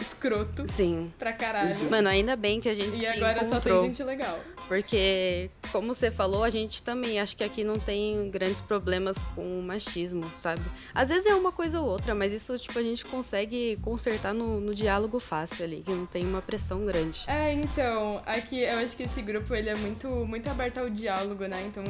[0.00, 1.12] escroto Sim.
[1.18, 1.90] pra caralho.
[1.90, 3.80] Mano, ainda bem que a gente E se agora só encontrou.
[3.80, 4.38] tem gente legal.
[4.68, 9.58] Porque, como você falou, a gente também acho que aqui não tem grandes problemas com
[9.58, 10.62] o machismo, sabe?
[10.92, 14.60] Às vezes é uma coisa ou outra, mas isso, tipo, a gente consegue consertar no,
[14.60, 17.24] no diálogo fácil ali, que não tem uma pressão grande.
[17.28, 21.46] É, então, aqui eu acho que esse grupo ele é muito, muito aberto ao diálogo,
[21.46, 21.64] né?
[21.68, 21.84] Então,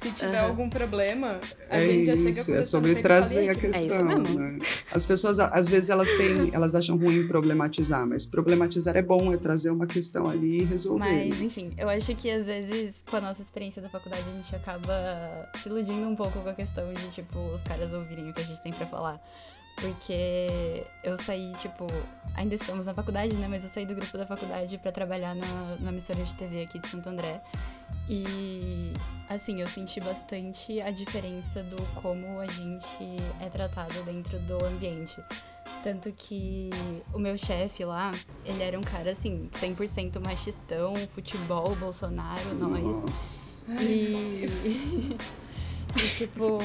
[0.00, 0.48] Se tiver Uhum.
[0.48, 3.62] algum problema, a É gente já chega isso, é conversando sobre trazer a e fala,
[3.62, 4.06] "E aí, questão.
[4.20, 4.40] mesmo.
[4.40, 4.58] né?
[4.90, 9.36] As pessoas, às vezes, elas têm, elas acham ruim problematizar, mas problematizar é bom, é
[9.36, 11.00] trazer uma questão ali e resolver.
[11.28, 14.56] Mas, enfim, eu acho que às vezes, com a nossa experiência da faculdade, a gente
[14.56, 18.40] acaba se iludindo um pouco com a questão de, tipo, os caras ouvirem o que
[18.40, 19.20] a gente tem pra falar.
[19.76, 21.86] Porque eu saí, tipo,
[22.34, 23.46] ainda estamos na faculdade, né?
[23.48, 26.78] Mas eu saí do grupo da faculdade pra trabalhar na, na emissora de TV aqui
[26.78, 27.40] de Santo André.
[28.12, 28.92] E,
[29.28, 35.22] assim, eu senti bastante a diferença do como a gente é tratado dentro do ambiente.
[35.80, 36.70] Tanto que
[37.14, 38.12] o meu chefe lá,
[38.44, 42.82] ele era um cara, assim, 100% machistão, futebol, Bolsonaro, nós.
[42.82, 43.80] Nossa.
[43.80, 44.46] E.
[45.96, 46.58] e, tipo.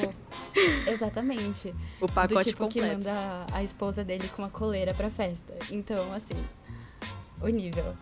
[0.88, 1.72] Exatamente.
[2.00, 3.08] O Do pacote tipo que completo.
[3.08, 5.54] manda a esposa dele com uma coleira pra festa.
[5.70, 6.34] Então, assim,
[7.40, 7.96] o nível.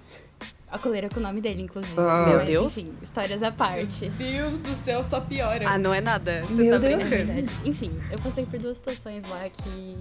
[0.75, 1.95] A coleira com o nome dele, inclusive.
[1.97, 2.27] Ah.
[2.27, 2.79] Meu Mas, Deus.
[2.79, 4.09] Enfim, histórias à parte.
[4.09, 5.65] Deus do céu, só piora.
[5.69, 6.45] Ah, não é nada.
[6.47, 6.95] Você Meu tá Deus.
[6.95, 7.33] É brincando.
[7.33, 7.61] verdade.
[7.65, 9.97] Enfim, eu passei por duas situações lá que.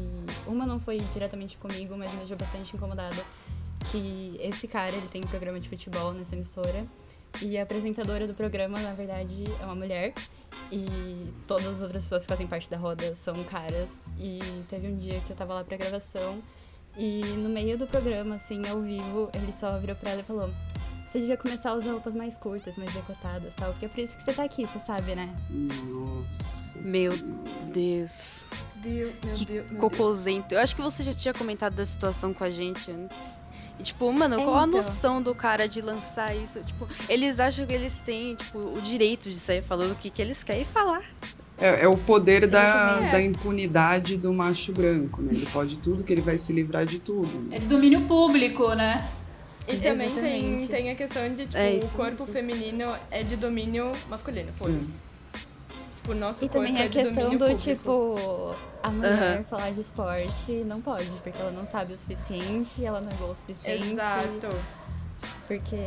[0.47, 3.23] Uma não foi diretamente comigo, mas me deixou bastante incomodada.
[3.91, 6.87] Que esse cara, ele tem um programa de futebol nessa emissora.
[7.39, 10.11] E a apresentadora do programa, na verdade, é uma mulher.
[10.71, 13.99] E todas as outras pessoas que fazem parte da roda são caras.
[14.17, 16.41] E teve um dia que eu tava lá pra gravação.
[16.97, 20.49] E no meio do programa, assim, ao vivo, ele só virou pra ela e falou:
[21.05, 23.71] Você devia começar a usar roupas mais curtas, mais decotadas tal.
[23.71, 25.33] Porque é por isso que você tá aqui, você sabe, né?
[25.49, 26.77] Nossa.
[26.79, 27.43] Meu Senhora.
[27.71, 28.43] Deus.
[28.75, 30.53] Deus, meu Que Deus, meu cocôzento.
[30.53, 33.39] Eu acho que você já tinha comentado da situação com a gente antes.
[33.79, 34.77] E, tipo, mano, qual a então.
[34.77, 36.59] noção do cara de lançar isso?
[36.61, 40.21] Tipo, eles acham que eles têm, tipo, o direito de sair falando o que, que
[40.21, 41.03] eles querem falar.
[41.63, 43.11] É, é o poder da, também.
[43.11, 45.31] da impunidade do macho branco, né?
[45.33, 47.27] Ele pode tudo, que ele vai se livrar de tudo.
[47.49, 47.55] né?
[47.55, 49.09] É de domínio público, né?
[49.65, 50.67] E também tem, Exatamente.
[50.67, 54.95] tem a questão de, tipo, É o isso corpo feminino é de domínio masculino, foda-se.
[56.01, 57.55] Tipo, o nosso E corpo também é a questão do público.
[57.61, 59.43] tipo, a mulher Aham.
[59.49, 63.31] falar de esporte não pode, porque ela não sabe o suficiente, ela não é boa
[63.31, 63.93] o suficiente.
[63.93, 64.49] Exato.
[65.47, 65.77] Porque,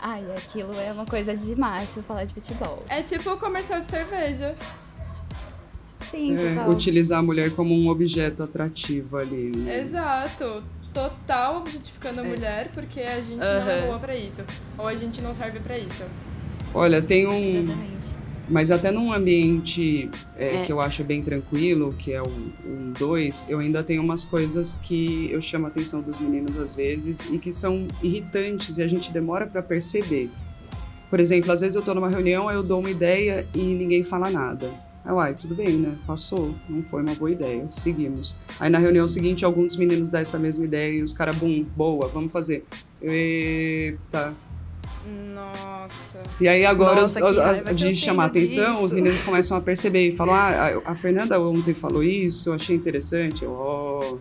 [0.00, 2.82] ai, aquilo é uma coisa de macho falar de futebol.
[2.88, 4.56] É tipo o comercial de cerveja.
[6.10, 6.70] Sim, É, total.
[6.70, 9.52] utilizar a mulher como um objeto atrativo ali.
[9.56, 9.80] né?
[9.80, 10.62] Exato.
[10.92, 14.42] Total objetificando a mulher porque a gente não é boa pra isso.
[14.78, 16.04] Ou a gente não serve pra isso.
[16.72, 17.32] Olha, tem um.
[17.62, 17.96] Exatamente.
[18.48, 20.62] Mas até num ambiente é, É.
[20.62, 22.28] que eu acho bem tranquilo, que é o
[22.64, 26.72] 1, 2, eu ainda tenho umas coisas que eu chamo a atenção dos meninos às
[26.72, 30.30] vezes e que são irritantes e a gente demora pra perceber.
[31.10, 34.04] Por exemplo, às vezes eu tô numa reunião, aí eu dou uma ideia e ninguém
[34.04, 34.70] fala nada.
[35.06, 35.94] Aí, uai, tudo bem, né?
[36.06, 38.36] Passou, não foi uma boa ideia, seguimos.
[38.58, 41.64] Aí na reunião seguinte, alguns dos meninos dão essa mesma ideia e os caras, bum,
[41.76, 42.64] boa, vamos fazer.
[43.00, 44.34] Eita,
[45.32, 46.22] Nossa.
[46.40, 48.84] e aí agora, Nossa, os- as- de eu chamar atenção, disso.
[48.84, 52.54] os meninos começam a perceber e falam: Ah, a a Fernanda ontem falou isso, eu
[52.54, 53.44] achei interessante.
[53.44, 54.16] Eu, ó.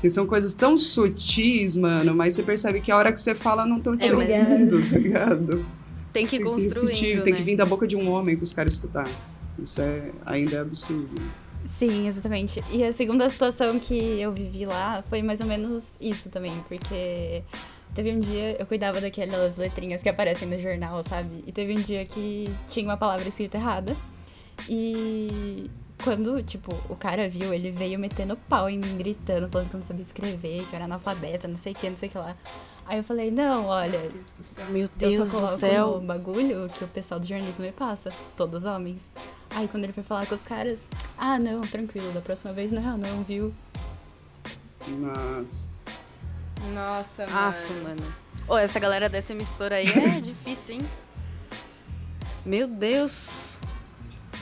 [0.00, 3.64] Que são coisas tão sutis, mano, mas você percebe que a hora que você fala
[3.64, 5.64] não estão te É, ouvindo, tá ligado?
[6.12, 7.38] Tem que ir Tem que repetir, tem né?
[7.38, 9.08] que vir da boca de um homem para os caras escutar.
[9.62, 11.22] Isso é, ainda é absurdo.
[11.64, 12.62] Sim, exatamente.
[12.70, 17.42] E a segunda situação que eu vivi lá foi mais ou menos isso também, porque
[17.94, 21.44] teve um dia eu cuidava daquelas letrinhas que aparecem no jornal, sabe?
[21.46, 23.96] E teve um dia que tinha uma palavra escrita errada.
[24.68, 25.70] E
[26.02, 29.78] quando, tipo, o cara viu, ele veio metendo pau em mim, gritando, falando que eu
[29.78, 32.18] não sabia escrever, que eu era analfabeta, não sei o que, não sei o que
[32.18, 32.36] lá.
[32.84, 34.00] Aí eu falei, não, olha,
[34.70, 36.00] Meu eu Deus só do céu.
[36.00, 39.10] no bagulho que o pessoal do jornalismo me passa, todos homens.
[39.54, 42.82] Aí quando ele foi falar com os caras, ah não, tranquilo, da próxima vez não
[42.82, 43.54] é não, viu?
[46.72, 47.84] Nossa, Aff, mano.
[47.84, 48.14] mano.
[48.48, 50.80] Ô, essa galera dessa emissora aí é difícil, hein?
[52.44, 53.60] Meu Deus.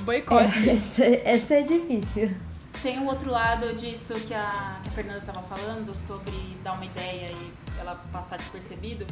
[0.03, 0.71] Boicote.
[0.71, 2.35] Essa, essa é difícil.
[2.83, 6.33] Tem um outro lado disso que a, que a Fernanda estava falando, sobre
[6.65, 9.07] dar uma ideia e ela passar despercebido,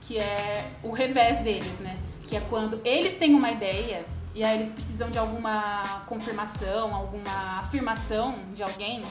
[0.00, 1.98] que é o revés deles, né?
[2.24, 7.58] Que é quando eles têm uma ideia e aí eles precisam de alguma confirmação, alguma
[7.58, 9.04] afirmação de alguém.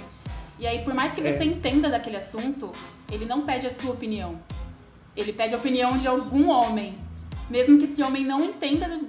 [0.57, 1.31] E aí, por mais que É.
[1.31, 2.71] você entenda daquele assunto,
[3.11, 4.39] ele não pede a sua opinião.
[5.15, 6.97] Ele pede a opinião de algum homem.
[7.49, 8.99] Mesmo que esse homem não entenda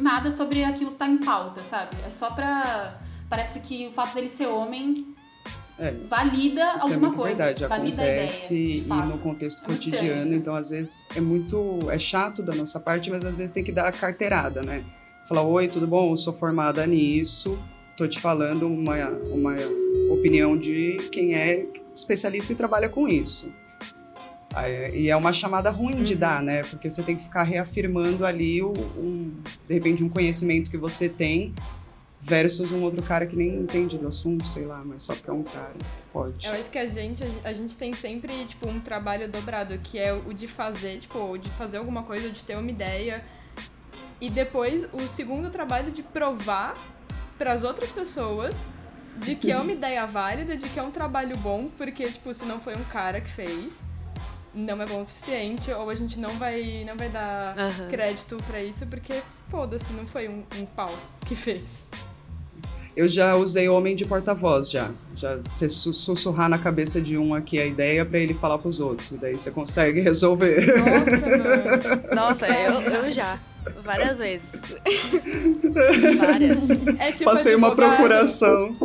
[0.00, 1.96] nada sobre aquilo que tá em pauta, sabe?
[2.04, 2.98] É só pra.
[3.28, 5.14] Parece que o fato dele ser homem
[5.78, 7.44] É, valida Isso é alguma muito coisa.
[7.44, 8.82] verdade, valida acontece a ideia.
[9.02, 12.80] De e no contexto É cotidiano, então às vezes é muito, é chato da nossa
[12.80, 14.82] parte, mas às vezes tem que dar a carteirada, né?
[15.28, 16.14] Falar, oi, tudo bom?
[16.14, 17.58] Sou formada nisso,
[17.96, 19.56] tô te falando uma, uma
[20.08, 23.52] opinião de quem é especialista e trabalha com isso.
[24.94, 26.62] E é uma chamada ruim de dar, né?
[26.62, 28.72] Porque você tem que ficar reafirmando ali, o,
[29.68, 31.52] de repente, um conhecimento que você tem
[32.20, 35.32] versus um outro cara que nem entende do assunto, sei lá, mas só porque é
[35.32, 35.74] um cara.
[36.12, 36.46] Pode.
[36.46, 40.12] Eu acho que a gente, a gente tem sempre, tipo, um trabalho dobrado, que é
[40.12, 43.24] o de fazer, tipo, de fazer alguma coisa, de ter uma ideia.
[44.20, 46.74] E depois o segundo trabalho de provar
[47.38, 48.66] para as outras pessoas
[49.18, 52.44] de que é uma ideia válida, de que é um trabalho bom, porque, tipo, se
[52.44, 53.82] não foi um cara que fez,
[54.54, 57.88] não é bom o suficiente, ou a gente não vai, não vai dar uhum.
[57.88, 60.94] crédito para isso, porque, foda-se, não foi um, um pau
[61.26, 61.84] que fez.
[62.96, 64.90] Eu já usei homem de porta-voz já.
[65.14, 69.10] Já você sussurrar na cabeça de um aqui a ideia para ele falar pros outros.
[69.10, 70.64] E daí você consegue resolver.
[70.78, 72.14] Nossa, mano.
[72.14, 73.38] Nossa, eu, eu já.
[73.82, 74.52] Várias vezes.
[76.18, 76.70] Várias.
[76.98, 78.76] É tipo Passei uma procuração.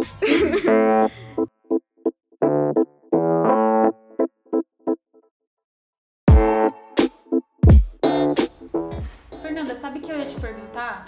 [9.41, 11.05] Fernanda, sabe que eu ia te perguntar?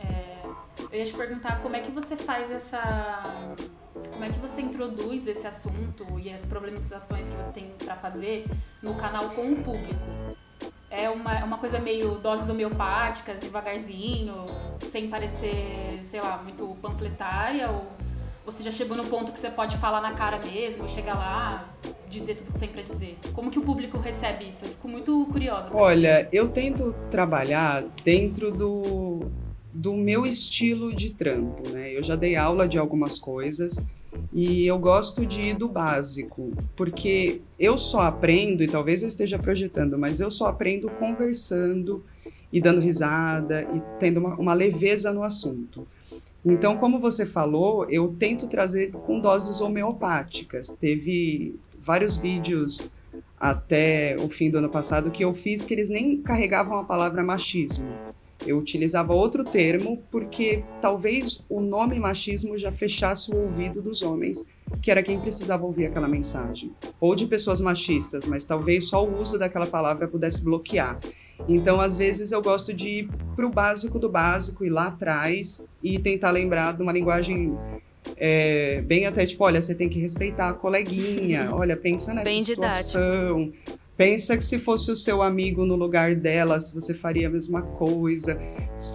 [0.00, 0.42] É,
[0.90, 3.22] eu ia te perguntar como é que você faz essa.
[4.12, 8.46] Como é que você introduz esse assunto e as problematizações que você tem para fazer
[8.82, 10.41] no canal com o público?
[10.90, 14.44] É uma, é uma coisa meio doses homeopáticas, devagarzinho,
[14.80, 17.70] sem parecer, sei lá, muito panfletária?
[17.70, 17.86] Ou
[18.44, 21.68] você já chegou no ponto que você pode falar na cara mesmo, chegar lá,
[22.08, 23.18] dizer tudo que tem para dizer?
[23.32, 24.64] Como que o público recebe isso?
[24.64, 25.70] Eu fico muito curiosa.
[25.72, 29.30] Olha, eu tento trabalhar dentro do,
[29.72, 31.96] do meu estilo de trampo, né?
[31.96, 33.82] Eu já dei aula de algumas coisas
[34.32, 39.38] e eu gosto de ir do básico, porque eu só aprendo, e talvez eu esteja
[39.38, 42.02] projetando, mas eu só aprendo conversando
[42.52, 45.86] e dando risada e tendo uma, uma leveza no assunto.
[46.44, 50.68] Então, como você falou, eu tento trazer com doses homeopáticas.
[50.68, 52.90] Teve vários vídeos
[53.38, 57.22] até o fim do ano passado que eu fiz que eles nem carregavam a palavra
[57.22, 57.86] machismo.
[58.46, 64.46] Eu utilizava outro termo porque talvez o nome machismo já fechasse o ouvido dos homens,
[64.80, 66.72] que era quem precisava ouvir aquela mensagem.
[67.00, 70.98] Ou de pessoas machistas, mas talvez só o uso daquela palavra pudesse bloquear.
[71.48, 75.66] Então, às vezes, eu gosto de ir para o básico do básico, ir lá atrás
[75.82, 77.56] e tentar lembrar de uma linguagem
[78.16, 82.42] é, bem até tipo, olha, você tem que respeitar a coleguinha, olha, pensa nessa bem
[82.42, 83.50] situação.
[83.50, 83.81] Didático.
[84.02, 88.36] Pensa que se fosse o seu amigo no lugar dela, você faria a mesma coisa,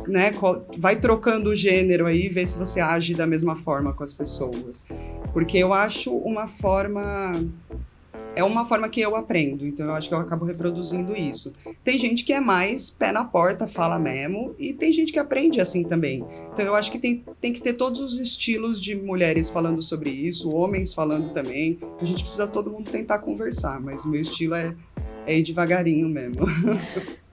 [0.09, 0.33] né?
[0.77, 4.83] Vai trocando o gênero aí, vê se você age da mesma forma com as pessoas.
[5.31, 7.31] Porque eu acho uma forma
[8.37, 11.51] é uma forma que eu aprendo, então eu acho que eu acabo reproduzindo isso.
[11.83, 15.59] Tem gente que é mais pé na porta, fala mesmo, e tem gente que aprende
[15.59, 16.23] assim também.
[16.53, 20.11] Então eu acho que tem, tem que ter todos os estilos de mulheres falando sobre
[20.11, 21.79] isso, homens falando também.
[21.99, 24.75] A gente precisa todo mundo tentar conversar, mas o meu estilo é,
[25.25, 26.45] é ir devagarinho mesmo.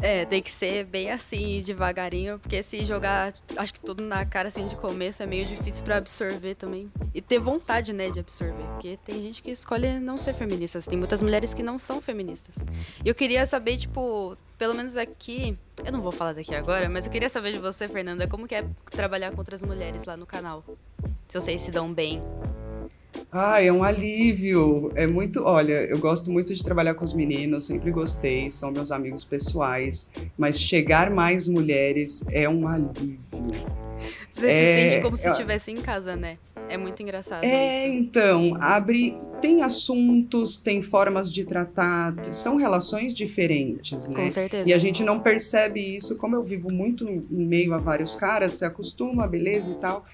[0.00, 4.48] É, tem que ser bem assim, devagarinho, porque se jogar, acho que tudo na cara
[4.48, 6.90] assim de começo é meio difícil para absorver também.
[7.14, 8.62] E ter vontade, né, de absorver.
[8.74, 10.80] Porque tem gente que escolhe não ser feminista.
[10.82, 12.56] Tem muitas mulheres que não são feministas.
[13.04, 17.06] E eu queria saber, tipo, pelo menos aqui, eu não vou falar daqui agora, mas
[17.06, 20.26] eu queria saber de você, Fernanda, como que é trabalhar com outras mulheres lá no
[20.26, 20.64] canal?
[21.26, 22.22] Se vocês se dão bem.
[23.30, 24.90] Ah, é um alívio.
[24.94, 25.42] É muito.
[25.42, 30.10] Olha, eu gosto muito de trabalhar com os meninos, sempre gostei, são meus amigos pessoais.
[30.36, 33.18] Mas chegar mais mulheres é um alívio.
[34.38, 36.38] Você é, se sente como se estivesse em casa, né?
[36.68, 37.44] É muito engraçado.
[37.44, 37.98] É, isso.
[37.98, 39.16] então, abre.
[39.40, 44.14] Tem assuntos, tem formas de tratar, são relações diferentes, né?
[44.14, 44.68] Com certeza.
[44.68, 48.52] E a gente não percebe isso, como eu vivo muito em meio a vários caras,
[48.52, 50.04] se acostuma, beleza e tal.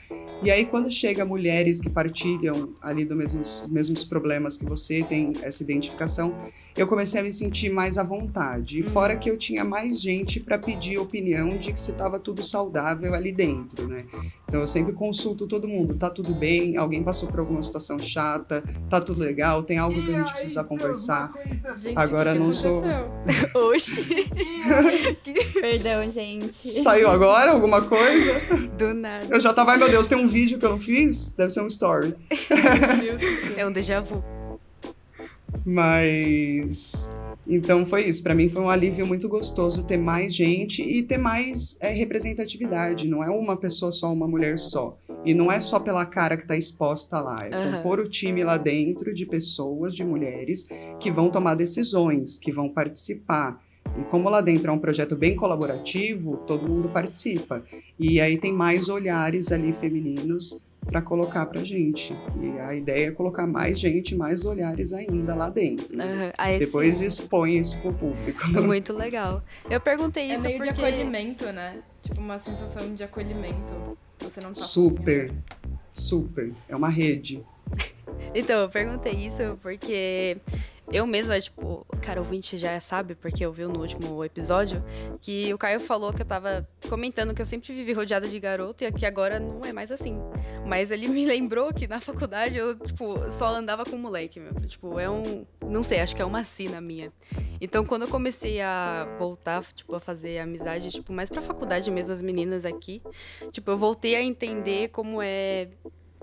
[0.42, 5.32] E aí, quando chega mulheres que partilham ali dos mesmos, mesmos problemas que você, tem
[5.42, 6.34] essa identificação
[6.76, 8.80] eu comecei a me sentir mais à vontade.
[8.80, 12.42] E fora que eu tinha mais gente para pedir opinião de que se estava tudo
[12.42, 14.04] saudável ali dentro, né?
[14.46, 16.76] Então eu sempre consulto todo mundo, tá tudo bem?
[16.76, 18.62] Alguém passou por alguma situação chata?
[18.88, 19.62] Tá tudo legal?
[19.62, 21.32] Tem algo que a gente precisa conversar?
[21.76, 22.82] Gente, Agora não sou.
[23.54, 24.04] Oxi.
[25.60, 26.52] Perdão, gente.
[26.52, 28.40] Saiu agora alguma coisa?
[28.76, 29.26] Do nada.
[29.30, 31.32] Eu já tava, ai meu Deus, tem um vídeo que eu não fiz?
[31.32, 32.14] Deve ser um story.
[33.56, 34.33] é um déjà vu.
[35.64, 37.10] Mas
[37.46, 38.22] então foi isso.
[38.22, 43.06] Para mim foi um alívio muito gostoso ter mais gente e ter mais é, representatividade.
[43.06, 44.96] Não é uma pessoa só, uma mulher só.
[45.24, 47.36] E não é só pela cara que está exposta lá.
[47.50, 47.72] É uhum.
[47.72, 50.68] compor o time lá dentro de pessoas, de mulheres
[51.00, 53.62] que vão tomar decisões, que vão participar.
[53.98, 57.62] E como lá dentro é um projeto bem colaborativo, todo mundo participa.
[57.98, 62.14] E aí tem mais olhares ali femininos para colocar pra gente.
[62.40, 65.94] E a ideia é colocar mais gente, mais olhares ainda lá dentro.
[65.96, 66.30] Uhum.
[66.36, 67.06] Aí, Depois sim.
[67.06, 68.46] expõe isso pro público.
[68.62, 69.42] Muito legal.
[69.68, 70.72] Eu perguntei é isso É meio porque...
[70.72, 71.82] de acolhimento, né?
[72.02, 73.98] Tipo, uma sensação de acolhimento.
[74.20, 75.32] Você não tá Super,
[75.92, 76.52] super.
[76.68, 77.44] É uma rede.
[78.34, 80.36] então, eu perguntei isso porque
[80.92, 84.84] eu mesma, tipo, cara, ouvinte já sabe, porque eu vi no último episódio,
[85.20, 88.84] que o Caio falou que eu tava comentando que eu sempre vivi rodeada de garoto
[88.84, 90.18] e que agora não é mais assim.
[90.66, 94.54] Mas ele me lembrou que na faculdade eu, tipo, só andava com moleque, meu.
[94.66, 95.46] Tipo, é um.
[95.66, 97.12] Não sei, acho que é uma sina minha.
[97.60, 102.12] Então, quando eu comecei a voltar, tipo, a fazer amizade, tipo, mais pra faculdade mesmo,
[102.12, 103.02] as meninas aqui,
[103.50, 105.68] tipo, eu voltei a entender como é.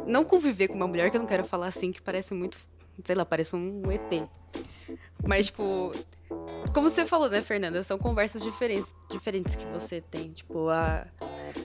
[0.05, 2.57] Não conviver com uma mulher, que eu não quero falar assim, que parece muito
[3.05, 4.27] sei lá, parece um ET.
[5.25, 5.91] Mas, tipo,
[6.73, 7.83] como você falou, né, Fernanda?
[7.83, 10.31] São conversas diferentes, diferentes que você tem.
[10.31, 11.05] Tipo, a,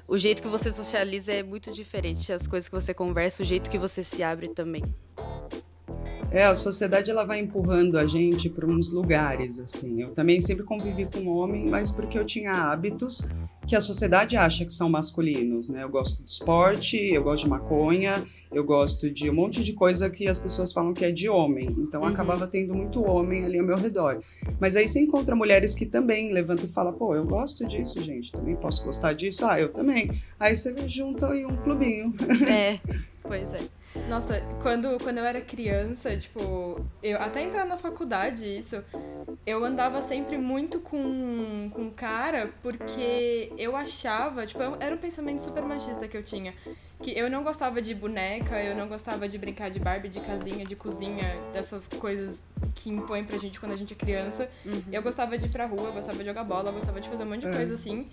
[0.07, 2.33] o jeito que você socializa é muito diferente.
[2.33, 4.83] As coisas que você conversa, o jeito que você se abre também.
[6.31, 10.03] É, a sociedade ela vai empurrando a gente para uns lugares, assim.
[10.03, 13.23] Eu também sempre convivi com homem, mas porque eu tinha hábitos
[13.67, 15.83] que a sociedade acha que são masculinos, né?
[15.83, 18.25] Eu gosto de esporte, eu gosto de maconha,
[18.57, 21.69] eu gosto de um monte de coisa que as pessoas falam que é de homem.
[21.79, 22.09] Então uhum.
[22.09, 24.19] acabava tendo muito homem ali ao meu redor.
[24.59, 28.33] Mas aí você encontra mulheres que também levantam e falam: pô, eu gosto disso, gente,
[28.33, 29.45] também posso gostar disso.
[29.45, 30.11] Ah, eu também.
[30.41, 32.15] Aí você junta aí um clubinho.
[32.49, 32.79] É,
[33.23, 33.61] pois é.
[34.09, 38.83] Nossa, quando, quando eu era criança, tipo, eu até entrar na faculdade, isso,
[39.45, 45.63] eu andava sempre muito com, com cara porque eu achava, tipo, era um pensamento super
[45.65, 46.55] machista que eu tinha.
[47.01, 50.65] Que eu não gostava de boneca, eu não gostava de brincar de Barbie, de casinha,
[50.65, 52.45] de cozinha, dessas coisas
[52.75, 54.51] que impõem pra gente quando a gente é criança.
[54.65, 54.83] Uhum.
[54.91, 57.23] Eu gostava de ir pra rua, eu gostava de jogar bola, eu gostava de fazer
[57.25, 57.53] um monte de é.
[57.53, 58.09] coisa assim.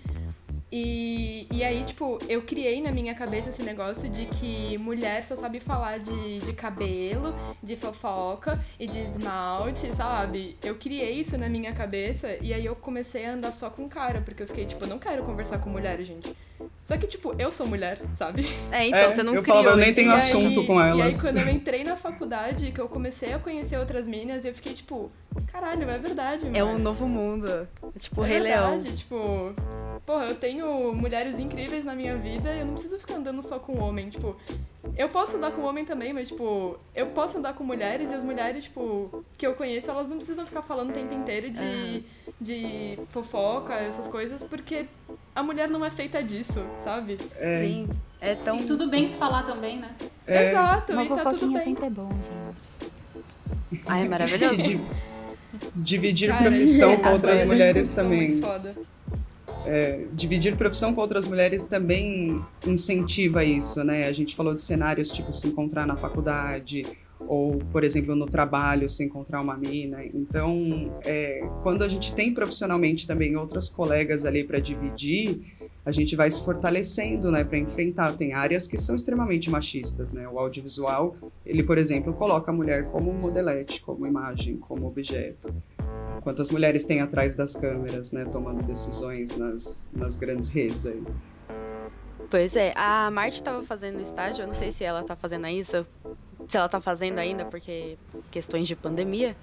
[0.76, 5.36] E, e aí, tipo, eu criei na minha cabeça esse negócio de que mulher só
[5.36, 7.32] sabe falar de, de cabelo,
[7.62, 10.58] de fofoca e de esmalte, sabe?
[10.64, 14.22] Eu criei isso na minha cabeça e aí eu comecei a andar só com cara,
[14.22, 16.36] porque eu fiquei, tipo, eu não quero conversar com mulher, gente.
[16.84, 18.48] Só que, tipo, eu sou mulher, sabe?
[18.72, 20.82] É, então, é, você não eu criou falava, eu nem tenho e assunto aí, com
[20.82, 21.24] elas.
[21.24, 24.54] E aí, quando eu entrei na faculdade, que eu comecei a conhecer outras meninas, eu
[24.54, 25.12] fiquei, tipo,
[25.48, 26.58] caralho, é verdade, mano.
[26.58, 27.48] É um novo mundo.
[27.48, 28.96] É tipo, é Rei verdade, Leão.
[28.96, 29.54] tipo...
[30.06, 33.60] Porra, eu tenho mulheres incríveis na minha vida e eu não preciso ficar andando só
[33.60, 34.36] com homem, tipo...
[34.98, 36.78] Eu posso andar com homem também, mas, tipo...
[36.94, 39.24] Eu posso andar com mulheres e as mulheres, tipo...
[39.38, 42.04] Que eu conheço, elas não precisam ficar falando o tempo inteiro de...
[42.40, 44.86] De fofoca, essas coisas, porque
[45.34, 47.18] a mulher não é feita disso, sabe?
[47.38, 47.60] É.
[47.62, 47.90] Sim.
[48.20, 48.58] É tão...
[48.58, 49.90] E tudo bem se falar também, né?
[50.28, 50.50] É.
[50.50, 51.64] Exato, Uma e tá tudo bem.
[51.64, 53.84] sempre é bom, gente.
[53.86, 54.56] Ai, é maravilhoso.
[55.76, 58.32] Dividir Cara, profissão com outras mulheres também.
[58.32, 58.76] Muito foda.
[59.66, 64.08] É, dividir profissão com outras mulheres também incentiva isso, né?
[64.08, 66.84] A gente falou de cenários tipo se encontrar na faculdade
[67.28, 70.04] ou, por exemplo, no trabalho, se encontrar uma mina.
[70.14, 75.42] Então, é, quando a gente tem profissionalmente também outras colegas ali para dividir,
[75.86, 78.16] a gente vai se fortalecendo, né, para enfrentar.
[78.16, 80.28] Tem áreas que são extremamente machistas, né?
[80.28, 85.54] O audiovisual, ele, por exemplo, coloca a mulher como modelete, como imagem, como objeto.
[86.24, 91.04] Quantas mulheres tem atrás das câmeras, né, tomando decisões nas, nas grandes redes aí.
[92.30, 95.86] Pois é, a Marte estava fazendo estágio, eu não sei se ela está fazendo isso,
[96.48, 97.98] se ela está fazendo ainda, porque
[98.32, 99.36] questões de pandemia.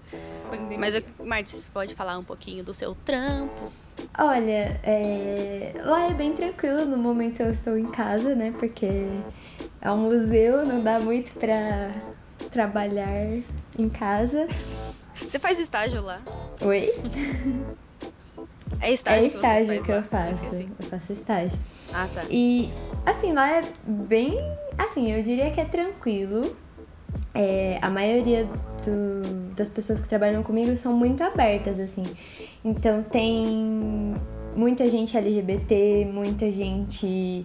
[0.51, 0.79] pandemia.
[0.79, 3.71] Mas, Marte, você pode falar um pouquinho do seu trampo?
[4.19, 5.75] Olha, é...
[5.85, 8.89] lá é bem tranquilo, no momento eu estou em casa, né, porque
[9.83, 11.93] é um museu, não dá muito para
[12.51, 13.39] trabalhar
[13.79, 14.49] em casa.
[15.21, 16.21] Você faz estágio lá?
[16.63, 16.93] Oi?
[18.81, 20.55] É estágio, é estágio que, que eu faço.
[20.55, 21.59] Eu, eu faço estágio.
[21.93, 22.25] Ah, tá.
[22.31, 22.71] E,
[23.05, 24.39] assim, lá é bem.
[24.79, 26.57] Assim, eu diria que é tranquilo.
[27.35, 28.45] É, a maioria
[28.85, 32.05] do, das pessoas que trabalham comigo são muito abertas, assim.
[32.65, 34.15] Então, tem
[34.57, 37.45] muita gente LGBT, muita gente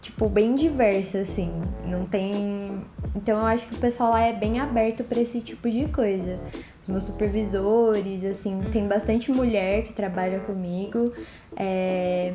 [0.00, 1.50] tipo, bem diversa, assim.
[1.84, 2.80] Não tem.
[3.14, 6.38] Então eu acho que o pessoal lá é bem aberto para esse tipo de coisa.
[6.86, 11.12] Os meus supervisores, assim, tem bastante mulher que trabalha comigo.
[11.56, 12.32] É...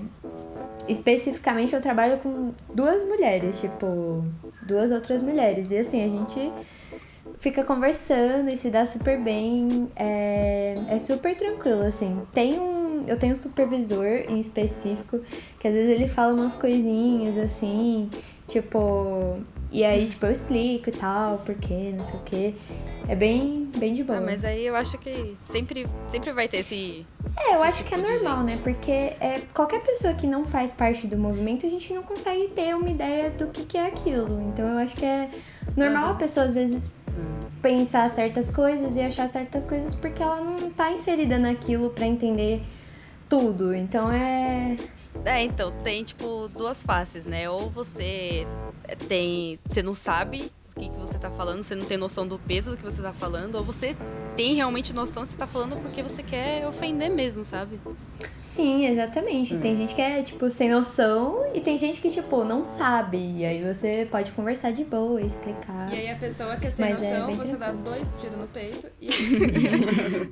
[0.89, 4.25] Especificamente eu trabalho com duas mulheres, tipo,
[4.63, 5.71] duas outras mulheres.
[5.71, 6.51] E assim, a gente
[7.39, 9.89] fica conversando e se dá super bem.
[9.95, 12.19] É, é super tranquilo, assim.
[12.33, 15.19] Tem um eu tenho um supervisor em específico
[15.59, 18.09] que às vezes ele fala umas coisinhas assim,
[18.47, 19.39] tipo.
[19.71, 22.55] E aí, tipo, eu explico e tal, porque, não sei o quê.
[23.07, 24.19] É bem, bem de boa.
[24.19, 27.05] Ah, mas aí eu acho que sempre, sempre vai ter esse
[27.37, 28.59] É, eu acho que é tipo normal, né?
[28.63, 32.75] Porque é, qualquer pessoa que não faz parte do movimento, a gente não consegue ter
[32.75, 34.41] uma ideia do que, que é aquilo.
[34.41, 35.29] Então eu acho que é
[35.75, 36.11] normal Aham.
[36.11, 36.91] a pessoa, às vezes,
[37.61, 42.61] pensar certas coisas e achar certas coisas porque ela não tá inserida naquilo pra entender
[43.29, 43.73] tudo.
[43.73, 44.75] Então é.
[45.25, 47.49] É, então, tem, tipo, duas faces, né?
[47.49, 48.47] Ou você
[49.07, 49.59] tem.
[49.67, 52.71] Você não sabe o que, que você tá falando, você não tem noção do peso
[52.71, 53.95] do que você tá falando, ou você
[54.37, 57.77] tem realmente noção, você tá falando porque você quer ofender mesmo, sabe?
[58.41, 59.57] Sim, exatamente.
[59.57, 63.17] Tem gente que é, tipo, sem noção e tem gente que, tipo, não sabe.
[63.17, 65.93] E aí você pode conversar de boa, explicar.
[65.93, 67.83] E aí a pessoa que é sem Mas é noção, bem você dá tranquilo.
[67.83, 69.09] dois tiros no peito e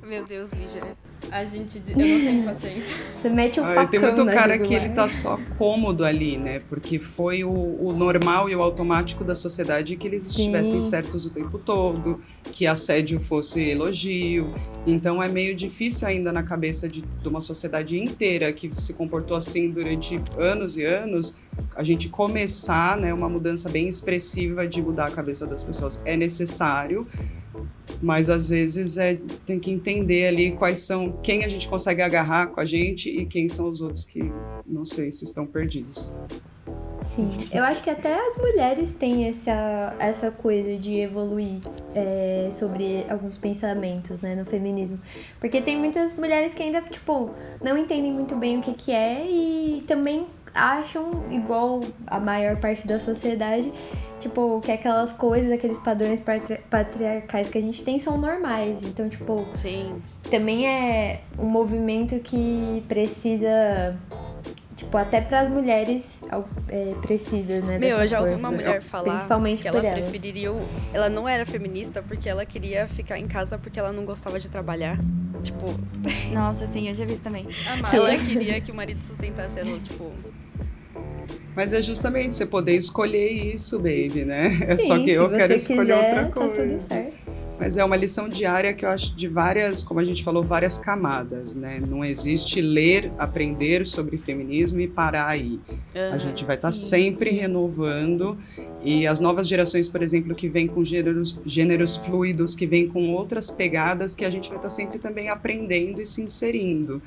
[0.06, 0.82] Meu Deus, Lígia.
[1.30, 1.82] A gente.
[1.88, 2.96] Eu não tenho paciência.
[3.20, 6.36] Você mete um Ah, facão tem muito na cara que ele tá só cômodo ali,
[6.36, 6.60] né?
[6.68, 10.30] Porque foi o, o normal e o automático da sociedade que eles Sim.
[10.30, 14.54] estivessem certos o tempo todo, que assédio fosse elogio.
[14.86, 19.36] Então é meio difícil ainda na cabeça de, de uma sociedade inteira que se comportou
[19.36, 21.36] assim durante anos e anos,
[21.76, 26.00] a gente começar, né, uma mudança bem expressiva de mudar a cabeça das pessoas.
[26.04, 27.06] É necessário,
[28.02, 32.48] mas às vezes é, tem que entender ali quais são, quem a gente consegue agarrar
[32.48, 34.20] com a gente e quem são os outros que
[34.66, 36.14] não sei se estão perdidos.
[37.04, 41.58] Sim, eu acho que até as mulheres têm essa, essa coisa de evoluir
[41.94, 45.00] é, sobre alguns pensamentos, né, no feminismo.
[45.40, 47.30] Porque tem muitas mulheres que ainda, tipo,
[47.62, 52.86] não entendem muito bem o que que é e também acham, igual a maior parte
[52.86, 53.72] da sociedade,
[54.20, 58.82] tipo, que aquelas coisas, aqueles padrões patri- patriarcais que a gente tem são normais.
[58.82, 59.94] Então, tipo, Sim.
[60.30, 63.96] também é um movimento que precisa,
[64.76, 66.20] tipo, até para as mulheres
[66.68, 67.78] é, precisa, né?
[67.78, 68.46] Meu, eu já ouvi força.
[68.46, 70.00] uma mulher falar Principalmente que ela por elas.
[70.00, 70.52] preferiria.
[70.52, 70.58] o-
[70.92, 74.48] Ela não era feminista porque ela queria ficar em casa porque ela não gostava de
[74.50, 74.98] trabalhar.
[75.42, 75.66] Tipo,
[76.34, 77.46] Nossa, sim, eu já vi isso também.
[77.92, 80.12] Ela queria que o marido sustentasse ela, tipo.
[81.54, 84.58] Mas é justamente você poder escolher isso, baby, né?
[84.62, 86.66] É Sim, só que eu quero escolher quiser, outra Tá coisa.
[86.68, 87.29] tudo certo.
[87.60, 90.78] Mas é uma lição diária que eu acho de várias, como a gente falou, várias
[90.78, 91.78] camadas, né?
[91.86, 95.60] Não existe ler, aprender sobre feminismo e parar aí.
[96.10, 98.38] A gente vai estar sim, sempre renovando
[98.82, 103.10] e as novas gerações, por exemplo, que vêm com gêneros, gêneros fluidos, que vêm com
[103.10, 107.02] outras pegadas, que a gente vai estar sempre também aprendendo e se inserindo.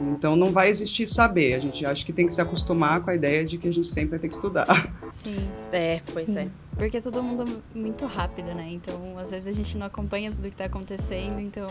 [0.00, 3.14] Então não vai existir saber, a gente acha que tem que se acostumar com a
[3.14, 4.66] ideia de que a gente sempre vai ter que estudar.
[5.12, 5.48] Sim.
[5.70, 6.38] É, pois Sim.
[6.38, 6.48] é.
[6.76, 8.66] Porque todo mundo é muito rápido, né?
[8.70, 11.38] Então, às vezes a gente não acompanha tudo que tá acontecendo.
[11.38, 11.68] Então,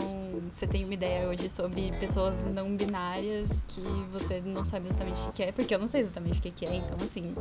[0.48, 3.80] você tem uma ideia hoje sobre pessoas não binárias que
[4.12, 6.76] você não sabe exatamente o que é, porque eu não sei exatamente o que é.
[6.76, 7.34] Então, assim,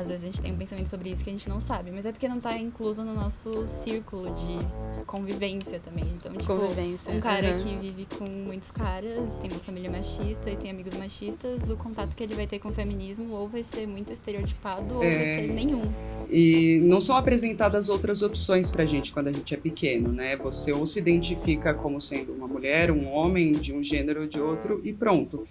[0.00, 2.06] às vezes a gente tem um pensamento sobre isso que a gente não sabe, mas
[2.06, 6.04] é porque não tá incluso no nosso círculo de convivência também.
[6.16, 7.12] Então, tipo, Convivência.
[7.12, 7.56] um cara uhum.
[7.56, 12.16] que vive com muitos caras, tem uma família machista e tem amigos machistas, o contato
[12.16, 15.40] que ele vai ter com o feminismo ou vai ser muito estereotipado ou vai É.
[15.40, 15.82] ser nenhum.
[16.30, 20.36] E não são apresentadas outras opções pra gente quando a gente é pequeno, né?
[20.36, 24.40] Você ou se identifica como sendo uma mulher, um homem, de um gênero ou de
[24.40, 25.46] outro, e pronto.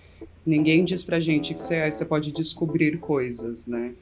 [0.45, 3.93] Ninguém diz pra gente que você pode descobrir coisas, né?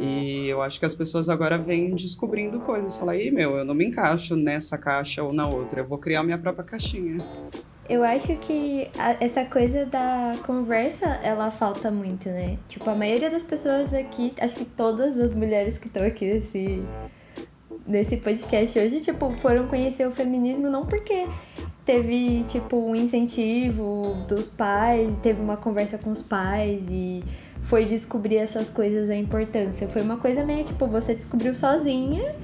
[0.00, 2.96] E eu acho que as pessoas agora vêm descobrindo coisas.
[2.96, 6.22] Falam, ih, meu, eu não me encaixo nessa caixa ou na outra, eu vou criar
[6.22, 7.18] minha própria caixinha.
[7.88, 12.58] Eu acho que a- essa coisa da conversa, ela falta muito, né?
[12.68, 16.82] Tipo, a maioria das pessoas aqui, acho que todas as mulheres que estão aqui nesse,
[17.86, 21.24] nesse podcast hoje, tipo, foram conhecer o feminismo não porque
[21.86, 27.24] teve, tipo, um incentivo dos pais, teve uma conversa com os pais e
[27.68, 29.86] foi descobrir essas coisas, a importância.
[29.90, 32.34] Foi uma coisa meio, tipo, você descobriu sozinha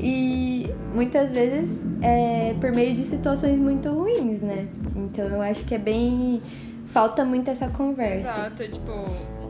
[0.00, 4.68] e muitas vezes é por meio de situações muito ruins, né?
[4.96, 6.42] Então eu acho que é bem.
[6.86, 8.28] Falta muito essa conversa.
[8.28, 8.92] Exato, tipo,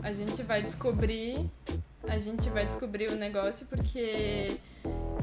[0.03, 1.49] a gente vai descobrir.
[2.07, 4.59] A gente vai descobrir o negócio porque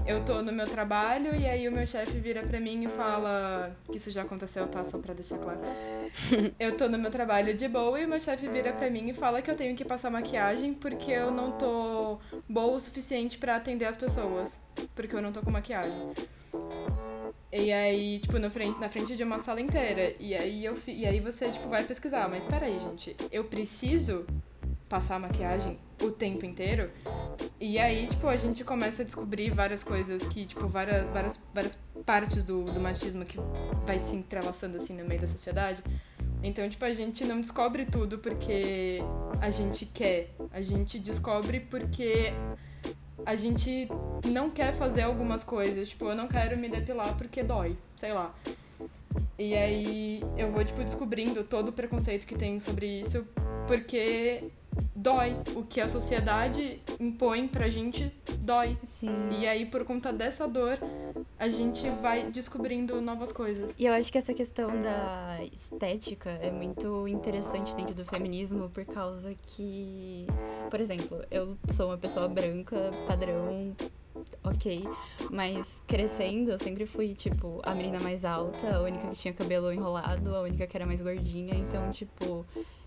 [0.07, 3.77] eu tô no meu trabalho e aí o meu chefe vira pra mim e fala.
[3.85, 4.85] Que isso já aconteceu, tá?
[4.85, 5.61] Só pra deixar claro.
[6.59, 9.15] Eu tô no meu trabalho de boa e o meu chefe vira pra mim e
[9.15, 12.19] fala que eu tenho que passar maquiagem porque eu não tô
[12.49, 14.67] boa o suficiente pra atender as pessoas.
[14.95, 16.11] Porque eu não tô com maquiagem.
[17.53, 20.15] E aí, tipo, na frente, na frente de uma sala inteira.
[20.19, 24.27] E aí eu e aí você, tipo, vai pesquisar, mas peraí, gente, eu preciso
[24.91, 26.91] passar maquiagem o tempo inteiro?
[27.61, 31.77] E aí, tipo, a gente começa a descobrir várias coisas que, tipo, várias, várias, várias
[32.05, 33.39] partes do, do machismo que
[33.87, 35.83] vai se entrelaçando assim no meio da sociedade.
[36.43, 38.99] Então, tipo, a gente não descobre tudo porque
[39.41, 40.35] a gente quer.
[40.51, 42.33] A gente descobre porque
[43.25, 43.89] a gente
[44.25, 45.89] não quer fazer algumas coisas.
[45.91, 48.35] Tipo, eu não quero me depilar porque dói, sei lá.
[49.39, 53.29] E aí eu vou, tipo, descobrindo todo o preconceito que tem sobre isso,
[53.67, 54.51] porque
[54.95, 55.37] dói.
[55.55, 58.77] O que a sociedade impõe pra gente dói.
[58.85, 59.29] Sim.
[59.31, 60.79] E aí, por conta dessa dor,
[61.39, 63.75] a gente vai descobrindo novas coisas.
[63.79, 68.85] E eu acho que essa questão da estética é muito interessante dentro do feminismo, por
[68.85, 70.27] causa que,
[70.69, 73.75] por exemplo, eu sou uma pessoa branca, padrão,
[74.43, 74.85] ok.
[75.31, 79.73] Mas crescendo, eu sempre fui, tipo, a menina mais alta, a única que tinha cabelo
[79.73, 81.55] enrolado, a única que era mais gordinha.
[81.55, 82.45] Então, tipo,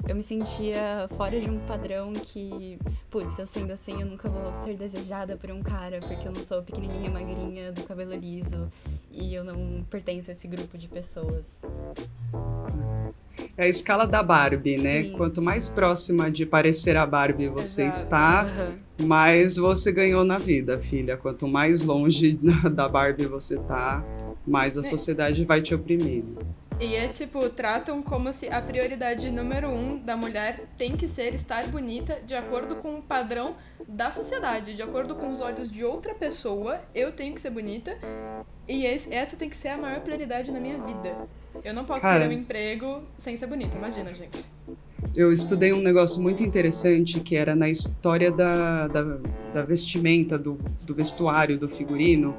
[0.07, 2.77] eu me sentia fora de um padrão que,
[3.09, 6.41] putz, eu sendo assim, eu nunca vou ser desejada por um cara, porque eu não
[6.41, 8.71] sou pequenininha, magrinha, do cabelo liso.
[9.11, 11.61] E eu não pertenço a esse grupo de pessoas.
[13.55, 15.03] É a escala da Barbie, né?
[15.03, 15.11] Sim.
[15.13, 18.03] Quanto mais próxima de parecer a Barbie você Exato.
[18.03, 18.79] está, Aham.
[19.01, 21.17] Mais você ganhou na vida, filha.
[21.17, 22.39] Quanto mais longe
[22.73, 24.03] da Barbie você tá,
[24.45, 26.23] mais a sociedade vai te oprimir.
[26.79, 31.33] E é tipo, tratam como se a prioridade número um da mulher tem que ser
[31.35, 33.55] estar bonita de acordo com o padrão
[33.87, 37.95] da sociedade, de acordo com os olhos de outra pessoa, eu tenho que ser bonita.
[38.67, 41.15] E esse- essa tem que ser a maior prioridade na minha vida.
[41.63, 42.21] Eu não posso Cara.
[42.27, 44.43] ter um emprego sem ser bonita, imagina, gente.
[45.15, 49.17] Eu estudei um negócio muito interessante que era na história da, da,
[49.53, 52.35] da vestimenta, do, do vestuário, do figurino,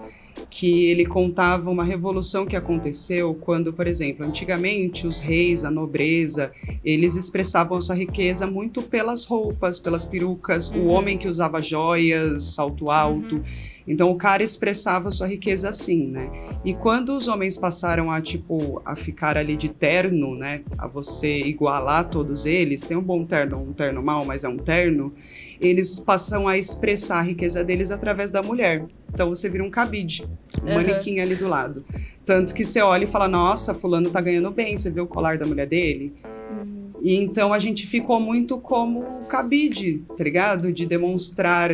[0.50, 6.52] que ele contava uma revolução que aconteceu quando, por exemplo, antigamente os reis, a nobreza,
[6.84, 12.54] eles expressavam a sua riqueza muito pelas roupas, pelas perucas, o homem que usava joias,
[12.54, 13.42] salto alto.
[13.86, 16.30] Então o cara expressava sua riqueza assim, né?
[16.64, 21.40] E quando os homens passaram a tipo a ficar ali de terno, né, a você
[21.40, 25.12] igualar todos eles, tem um bom terno, um terno mal, mas é um terno,
[25.60, 28.86] eles passam a expressar a riqueza deles através da mulher.
[29.12, 30.26] Então você vira um cabide,
[30.62, 30.74] um Aham.
[30.76, 31.84] manequim ali do lado.
[32.24, 34.76] Tanto que você olha e fala: "Nossa, fulano tá ganhando bem".
[34.76, 36.14] Você vê o colar da mulher dele?
[37.02, 40.72] E então a gente ficou muito como cabide, tá ligado?
[40.72, 41.70] De demonstrar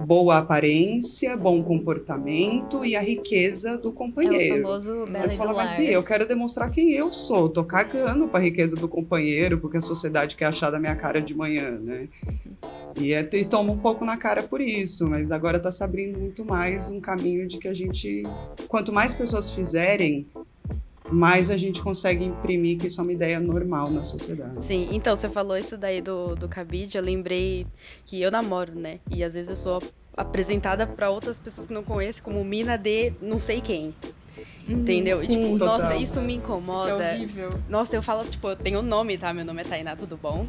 [0.00, 4.62] boa aparência, bom comportamento e a riqueza do É o companheiro.
[4.62, 5.72] famoso Bela Mas e fala, mas.
[5.72, 7.48] Bia, eu quero demonstrar quem eu sou.
[7.48, 11.34] Tô cagando pra riqueza do companheiro, porque a sociedade quer achar da minha cara de
[11.34, 12.08] manhã, né?
[12.98, 16.18] E, é, e toma um pouco na cara por isso, mas agora tá se abrindo
[16.18, 18.22] muito mais um caminho de que a gente.
[18.68, 20.26] Quanto mais pessoas fizerem,
[21.14, 24.64] mais a gente consegue imprimir que isso é uma ideia normal na sociedade.
[24.64, 27.66] Sim, então você falou isso daí do, do cabide, eu lembrei
[28.04, 28.98] que eu namoro, né?
[29.10, 29.82] E às vezes eu sou
[30.16, 33.94] apresentada pra outras pessoas que não conhecem como mina de não sei quem.
[34.66, 35.22] Entendeu?
[35.22, 35.42] E, sim.
[35.42, 35.78] tipo, Total.
[35.78, 37.04] nossa, isso me Isso incomoda.
[37.04, 37.50] é horrível.
[37.68, 39.32] Nossa, eu falo, tipo, eu tenho nome, tá?
[39.32, 40.46] Meu nome é Tainá, tudo bom?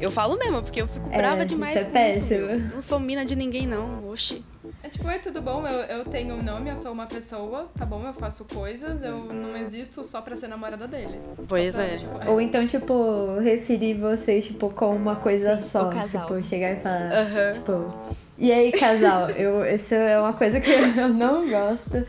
[0.00, 2.46] Eu falo mesmo, porque eu fico É, brava isso demais é com péssimo.
[2.46, 2.58] meu.
[2.60, 4.08] Não sou mina de ninguém, não.
[4.08, 4.42] Oxi.
[4.82, 5.66] É tipo, oi, tudo bom?
[5.66, 8.00] Eu, eu tenho um nome, eu sou uma pessoa, tá bom?
[8.06, 11.18] Eu faço coisas, eu não existo só pra ser namorada dele.
[11.48, 11.96] Pois pra, é.
[11.96, 15.88] tipo, Ou então, tipo, referir vocês, tipo, com uma coisa Sim, só.
[15.88, 16.26] o casal.
[16.26, 17.52] Tipo, chegar e falar, Aham.
[17.52, 17.94] tipo...
[18.38, 19.30] E aí, casal?
[19.34, 22.06] Eu, isso é uma coisa que eu não gosto.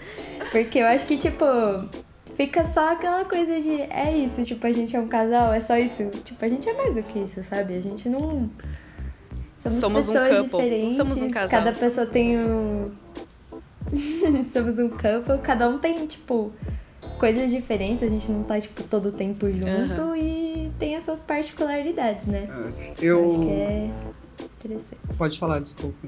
[0.52, 1.44] Porque eu acho que, tipo...
[2.36, 3.82] Fica só aquela coisa de...
[3.82, 6.06] É isso, tipo, a gente é um casal, é só isso.
[6.24, 7.76] Tipo, a gente é mais do que isso, sabe?
[7.76, 8.48] A gente não...
[9.60, 10.96] Somos, Somos um pessoas couple, não diferentes.
[10.96, 12.86] somos um casal, Cada somos pessoa tem um...
[14.54, 15.38] somos um couple.
[15.44, 16.52] Cada um tem, tipo...
[17.18, 21.20] Coisas diferentes, a gente não tá, tipo, todo o tempo junto e tem as suas
[21.20, 22.48] particularidades, né?
[23.02, 23.28] Eu.
[23.28, 23.90] Acho que é
[24.58, 25.18] interessante.
[25.18, 26.08] Pode falar, desculpa.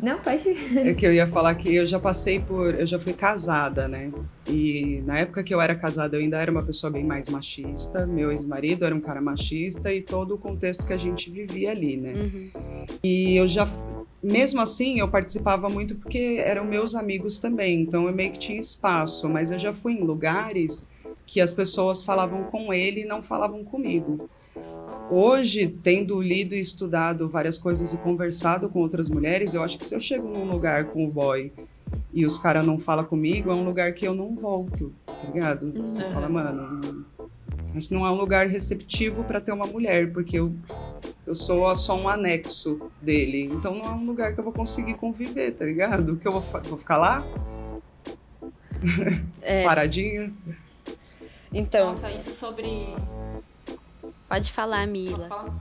[0.00, 0.48] Não, pode.
[0.76, 2.74] É que eu ia falar que eu já passei por.
[2.74, 4.10] Eu já fui casada, né?
[4.48, 8.06] E na época que eu era casada, eu ainda era uma pessoa bem mais machista.
[8.06, 11.96] Meu ex-marido era um cara machista e todo o contexto que a gente vivia ali,
[11.96, 12.12] né?
[12.12, 12.50] Uhum.
[13.02, 13.66] E eu já.
[14.22, 18.58] Mesmo assim, eu participava muito porque eram meus amigos também, então eu meio que tinha
[18.58, 20.88] espaço, mas eu já fui em lugares
[21.26, 24.28] que as pessoas falavam com ele e não falavam comigo.
[25.08, 29.84] Hoje, tendo lido e estudado várias coisas e conversado com outras mulheres, eu acho que
[29.84, 31.52] se eu chego num lugar com o boy
[32.12, 35.72] e os caras não falam comigo, é um lugar que eu não volto, tá ligado?
[35.82, 37.04] Você fala, mano,
[37.76, 40.52] esse não é um lugar receptivo para ter uma mulher, porque eu,
[41.26, 43.44] eu sou só um anexo dele.
[43.44, 46.16] Então não é um lugar que eu vou conseguir conviver, tá ligado?
[46.16, 47.22] Que eu vou, vou ficar lá,
[49.42, 50.32] É, paradinha.
[51.52, 52.94] então, Nossa, isso sobre.
[54.28, 55.28] Pode falar, Posso Mila.
[55.28, 55.54] falar?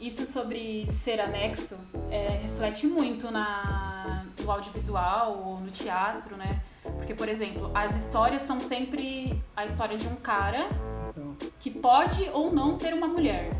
[0.00, 1.78] Isso sobre ser anexo
[2.10, 6.60] é, reflete muito na, no audiovisual ou no teatro, né?
[6.82, 10.68] Porque, por exemplo, as histórias são sempre a história de um cara
[11.08, 13.50] Então, que pode ou não ter uma mulher.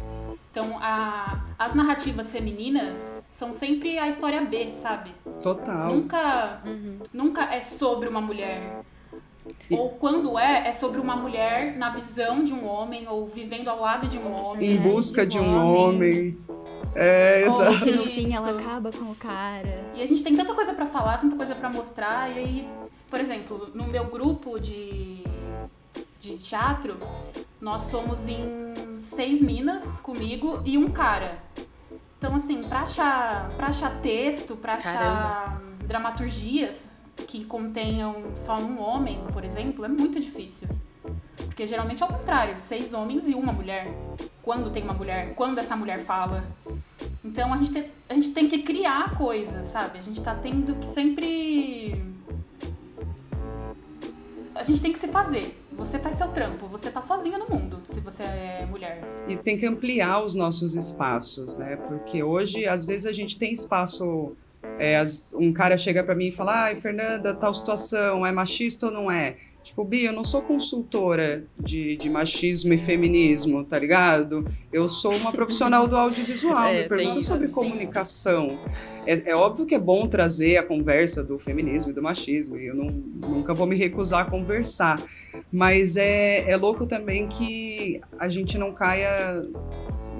[0.51, 5.12] Então, a, as narrativas femininas são sempre a história B, sabe?
[5.43, 5.89] total.
[5.89, 6.62] Nunca,
[7.12, 8.82] nunca é sobre uma mulher.
[9.71, 13.81] Ou quando é, é sobre uma mulher na visão de um homem, ou vivendo ao
[13.81, 14.73] lado de um homem.
[14.73, 14.81] Em né?
[14.81, 16.39] busca de um homem.
[16.95, 17.85] É, Ou exato.
[17.85, 19.79] Que no fim ela acaba com o cara.
[19.95, 22.69] E a gente tem tanta coisa pra falar, tanta coisa pra mostrar, e aí,
[23.11, 25.25] por exemplo, no meu grupo de,
[26.21, 26.97] de teatro,
[27.61, 31.39] nós somos em seis minas comigo e um cara.
[32.19, 39.21] Então, assim, pra achar, pra achar texto, pra achar dramaturgias que contenham só um homem,
[39.33, 40.69] por exemplo, é muito difícil.
[41.37, 43.89] Porque geralmente é o contrário, seis homens e uma mulher.
[44.43, 46.47] Quando tem uma mulher, quando essa mulher fala.
[47.25, 49.99] Então a gente, tem, a gente tem que criar coisas, sabe?
[49.99, 52.03] A gente tá tendo que sempre.
[54.55, 55.59] A gente tem que se fazer.
[55.73, 59.03] Você faz seu trampo, você tá sozinha no mundo, se você é mulher.
[59.29, 61.77] E tem que ampliar os nossos espaços, né?
[61.77, 64.35] Porque hoje, às vezes, a gente tem espaço.
[64.79, 65.03] É,
[65.35, 69.11] um cara chega pra mim e fala: Ai, Fernanda, tal situação, é machista ou não
[69.11, 69.37] é?
[69.67, 74.47] Tipo, Bia, eu não sou consultora de, de machismo e feminismo, tá ligado?
[74.73, 77.53] Eu sou uma profissional do audiovisual, É, me pergunta sobre sim.
[77.53, 78.47] comunicação.
[79.05, 82.67] É, é óbvio que é bom trazer a conversa do feminismo e do machismo, e
[82.67, 85.03] eu não, nunca vou me recusar a conversar.
[85.51, 89.45] Mas é, é louco também que a gente não caia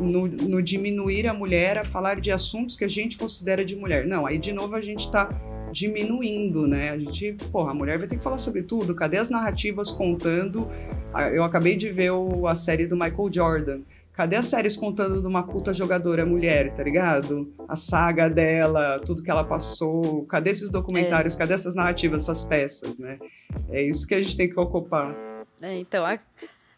[0.01, 4.09] no, no diminuir a mulher a falar de assuntos que a gente considera de mulher.
[4.09, 5.31] Não, aí de novo a gente tá
[5.73, 6.91] diminuindo, né?
[6.91, 8.95] A gente, porra, a mulher vai ter que falar sobre tudo.
[8.95, 10.69] Cadê as narrativas contando?
[11.13, 13.81] Ah, Eu acabei de ver o- a série do Michael Jordan.
[14.13, 17.53] Cadê as séries contando de uma culta jogadora mulher, tá ligado?
[17.69, 20.25] A saga dela, tudo que ela passou.
[20.25, 21.37] Cadê esses documentários?
[21.37, 23.19] Cadê essas narrativas, essas peças, né?
[23.69, 25.15] É isso que a gente tem que ocupar.
[25.61, 26.19] É, então, a,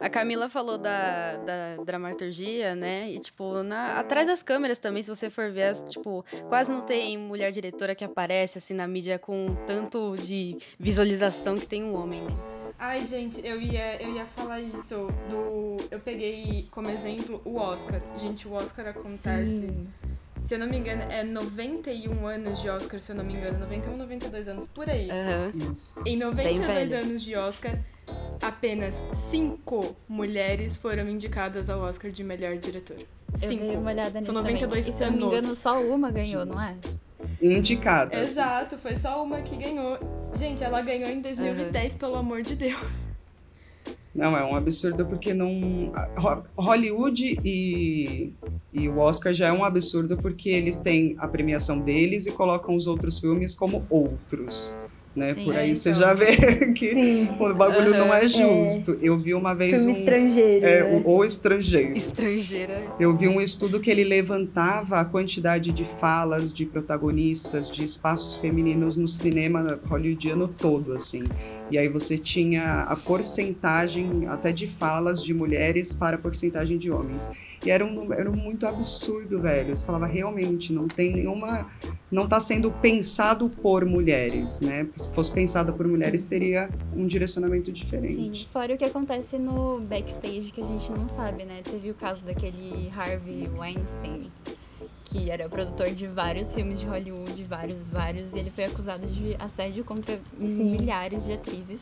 [0.00, 3.10] a Camila falou da, da dramaturgia, né?
[3.10, 6.82] E, tipo, na- atrás das câmeras também, se você for ver, as, tipo, quase não
[6.82, 11.96] tem mulher diretora que aparece, assim, na mídia com tanto de visualização que tem um
[11.96, 12.34] homem, né?
[12.78, 15.76] Ai, gente, eu ia, eu ia falar isso do.
[15.90, 18.00] Eu peguei como exemplo o Oscar.
[18.20, 19.74] Gente, o Oscar acontece.
[20.44, 23.58] Se eu não me engano, é 91 anos de Oscar, se eu não me engano.
[23.58, 25.10] 91, 92 anos, por aí.
[25.10, 25.50] Aham.
[25.72, 26.06] Isso.
[26.06, 27.04] Em 92 velho.
[27.04, 27.76] anos de Oscar,
[28.42, 33.00] apenas cinco mulheres foram indicadas ao Oscar de melhor diretora.
[33.42, 33.64] Eu Cinco.
[33.66, 34.94] dei uma olhada nisso São 92 também.
[34.94, 35.38] E se eu não me anos.
[35.38, 36.74] engano, só uma ganhou, não é?
[37.42, 38.18] Indicadas.
[38.18, 39.98] Exato, foi só uma que ganhou.
[40.34, 43.08] Gente, ela ganhou em 2010, pelo amor de Deus.
[44.14, 45.92] Não, é um absurdo porque não.
[46.16, 48.32] Ho- Hollywood e,
[48.72, 52.74] e o Oscar já é um absurdo porque eles têm a premiação deles e colocam
[52.74, 54.74] os outros filmes como outros.
[55.18, 55.34] Né?
[55.34, 56.00] Sim, Por aí é, você então.
[56.00, 56.36] já vê
[56.72, 57.28] que Sim.
[57.38, 58.28] o bagulho não é Aham.
[58.28, 58.96] justo.
[59.02, 59.98] Eu vi uma vez Filme um.
[59.98, 60.66] estrangeiro.
[60.66, 61.02] É, né?
[61.04, 61.96] o, o estrangeiro.
[61.96, 62.82] Estrangeira.
[62.98, 68.36] Eu vi um estudo que ele levantava a quantidade de falas de protagonistas, de espaços
[68.36, 71.24] femininos no cinema hollywoodiano todo, assim.
[71.70, 76.90] E aí você tinha a porcentagem até de falas de mulheres para a porcentagem de
[76.90, 77.30] homens.
[77.64, 79.74] E era um número muito absurdo, velho.
[79.74, 81.70] Você falava, realmente, não tem nenhuma...
[82.10, 84.84] Não está sendo pensado por mulheres, né?
[84.84, 88.48] Porque se fosse pensado por mulheres, teria um direcionamento Sim, diferente.
[88.50, 91.60] fora o que acontece no backstage que a gente não sabe, né?
[91.62, 94.30] Teve o caso daquele Harvey Weinstein,
[95.04, 99.36] que era produtor de vários filmes de Hollywood, vários, vários, e ele foi acusado de
[99.38, 101.80] assédio contra milhares de atrizes.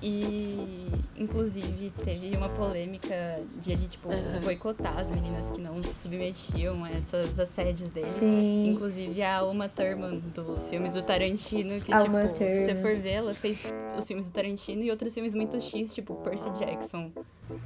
[0.00, 4.08] E, inclusive, teve uma polêmica de ele, tipo,
[4.42, 8.06] boicotar as meninas que não se submetiam a essas assédios dele.
[8.18, 8.66] Sim.
[8.68, 12.82] Inclusive a Uma Thurman dos filmes do Tarantino, que, A tipo, Uma se você Thurman.
[12.82, 16.50] for ver, ela fez os filmes do Tarantino e outros filmes muito X, tipo Percy
[16.58, 17.10] Jackson.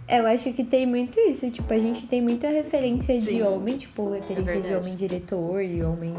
[0.09, 3.37] Eu acho que tem muito isso, tipo, a gente tem muita referência Sim.
[3.37, 4.75] de homem, tipo, referência de verdade.
[4.75, 6.13] homem diretor e homem.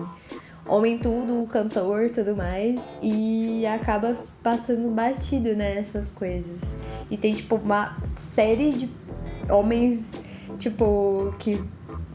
[0.67, 2.99] Homem tudo, cantor, tudo mais.
[3.01, 6.59] E acaba passando batido, né, essas coisas.
[7.09, 7.97] E tem, tipo, uma
[8.35, 8.89] série de
[9.49, 10.11] homens,
[10.59, 11.59] tipo, que.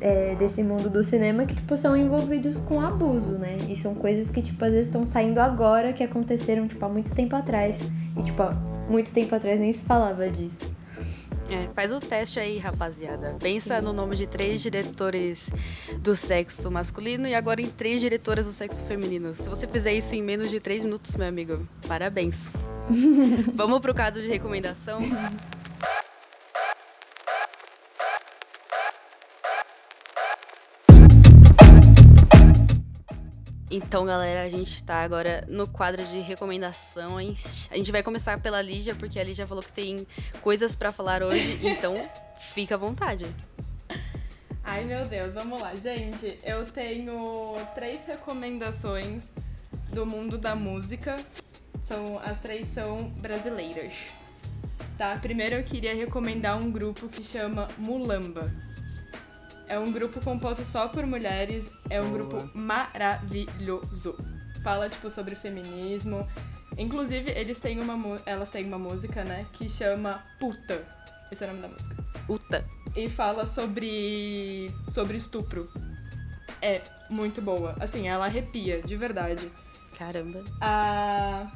[0.00, 3.56] é, desse mundo do cinema que, tipo, são envolvidos com abuso, né?
[3.68, 7.14] E são coisas que, tipo, às vezes estão saindo agora, que aconteceram, tipo, há muito
[7.14, 7.90] tempo atrás.
[8.18, 8.52] E, tipo, há
[8.88, 10.74] muito tempo atrás nem se falava disso.
[11.52, 13.36] É, faz o teste aí, rapaziada.
[13.38, 15.50] Pensa no nome de três diretores
[15.98, 19.34] do sexo masculino e agora em três diretoras do sexo feminino.
[19.34, 22.50] Se você fizer isso em menos de três minutos, meu amigo, parabéns.
[23.54, 24.98] Vamos pro quadro de recomendação?
[33.74, 37.70] Então, galera, a gente tá agora no quadro de recomendações.
[37.70, 40.06] A gente vai começar pela Lígia, porque a Lígia falou que tem
[40.42, 41.96] coisas pra falar hoje, então
[42.52, 43.24] fica à vontade.
[44.62, 45.74] Ai, meu Deus, vamos lá.
[45.74, 49.30] Gente, eu tenho três recomendações
[49.90, 51.16] do mundo da música.
[51.82, 54.12] São, as três são brasileiras.
[54.98, 55.16] Tá?
[55.16, 58.52] Primeiro eu queria recomendar um grupo que chama Mulamba.
[59.72, 62.18] É um grupo composto só por mulheres, é um Boa.
[62.28, 64.16] grupo maravilhoso.
[64.62, 66.28] Fala, tipo, sobre feminismo.
[66.76, 70.84] Inclusive, eles têm uma, mu- elas têm uma música, né, que chama Puta.
[71.30, 71.96] Esse é o nome da música
[72.28, 72.64] Uta.
[72.94, 75.66] e fala sobre sobre estupro.
[76.60, 77.74] É muito boa.
[77.80, 79.50] Assim, ela arrepia, de verdade.
[79.98, 80.44] Caramba.
[80.60, 81.50] A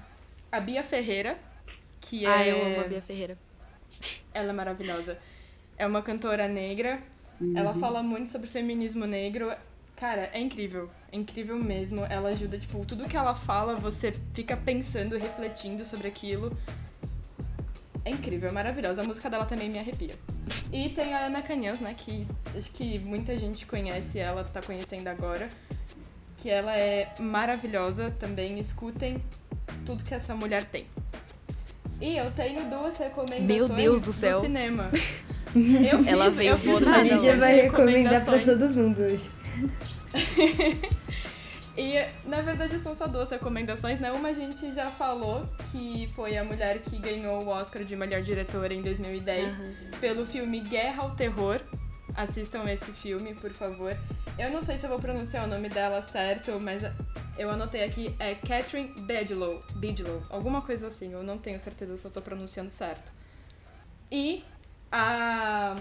[0.51, 1.39] a Bia Ferreira,
[2.01, 3.37] que é Ah, eu amo a Bia Ferreira.
[4.33, 5.19] ela é maravilhosa.
[5.77, 6.99] É uma cantora negra.
[7.55, 9.53] Ela fala muito sobre feminismo negro.
[9.95, 10.91] Cara, é incrível.
[11.11, 12.05] É incrível mesmo.
[12.05, 16.57] Ela ajuda, tipo, tudo que ela fala, você fica pensando, refletindo sobre aquilo.
[18.05, 19.03] É incrível, é maravilhosa.
[19.03, 20.15] A música dela também me arrepia.
[20.73, 22.27] E tem a Ana Canhãs, né, que
[22.57, 25.49] acho que muita gente conhece ela, tá conhecendo agora.
[26.39, 28.59] Que ela é maravilhosa também.
[28.61, 29.21] Escutem
[29.85, 30.87] tudo que essa mulher tem.
[32.01, 34.41] E eu tenho duas recomendações Meu Deus do céu.
[34.41, 34.91] cinema.
[35.91, 39.31] Eu fiz, Ela veio eu fiz uma lista vai recomendar pra todo mundo hoje.
[41.77, 41.95] E,
[42.25, 44.11] na verdade, são só duas recomendações, né?
[44.11, 48.23] Uma a gente já falou, que foi a mulher que ganhou o Oscar de melhor
[48.23, 49.55] diretora em 2010
[50.01, 51.61] pelo filme Guerra ao Terror.
[52.15, 53.95] Assistam esse filme, por favor.
[54.39, 56.83] Eu não sei se eu vou pronunciar o nome dela certo, mas
[57.37, 62.07] eu anotei aqui, é Catherine Bigelow, Bigelow, alguma coisa assim, eu não tenho certeza se
[62.07, 63.13] eu tô pronunciando certo.
[64.11, 64.43] E
[64.91, 65.77] a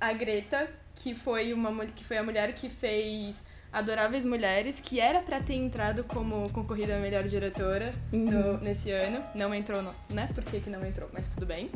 [0.00, 5.20] a Greta, que foi uma que foi a mulher que fez Adoráveis Mulheres, que era
[5.20, 9.22] pra ter entrado como concorrida a melhor diretora no- nesse ano.
[9.34, 10.28] Não entrou, não, né?
[10.34, 11.08] Por que, que não entrou?
[11.12, 11.70] Mas tudo bem.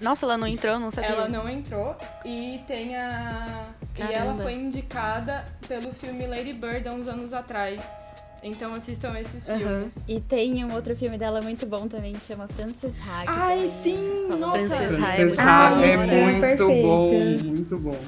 [0.00, 1.10] Nossa, ela não entrou, não sabia.
[1.10, 3.66] Ela não entrou e tem a.
[3.96, 4.42] E ela Caramba.
[4.44, 7.82] foi indicada pelo filme Lady Bird há uns anos atrás.
[8.42, 9.88] Então assistam esses filmes.
[10.06, 13.24] E tem um outro filme dela muito bom também, que chama Frances Ha.
[13.26, 14.28] Ai, sim!
[14.38, 14.68] Nossa!
[14.76, 16.24] Frances Ha muito é bom.
[16.24, 17.98] muito bom, muito bom.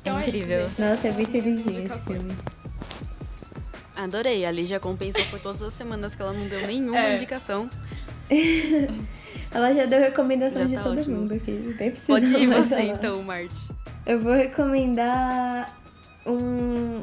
[0.00, 0.62] Então é Incrível.
[0.78, 2.32] Nossa, é muito lindinho esse filme.
[3.94, 4.44] Adorei.
[4.44, 7.14] A Lígia compensou por todas as semanas que ela não deu nenhuma É.
[7.14, 7.68] indicação.
[9.52, 11.16] Ela já deu recomendação Já de tá todo ótimo.
[11.20, 11.74] mundo aqui.
[11.78, 12.82] Nem Pode ir você falar.
[12.82, 13.54] então, Marte.
[14.04, 15.74] Eu vou recomendar
[16.26, 17.02] um.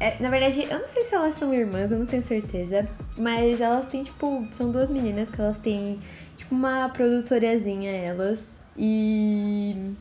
[0.00, 2.88] É, na verdade, eu não sei se elas são irmãs, eu não tenho certeza.
[3.18, 5.98] Mas elas têm, tipo, são duas meninas que elas têm,
[6.38, 8.58] tipo, uma produtorazinha, elas.
[8.78, 9.92] E.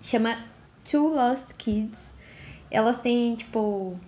[0.00, 0.38] Chama
[0.88, 2.12] Two Lost Kids.
[2.70, 3.98] Elas têm, tipo,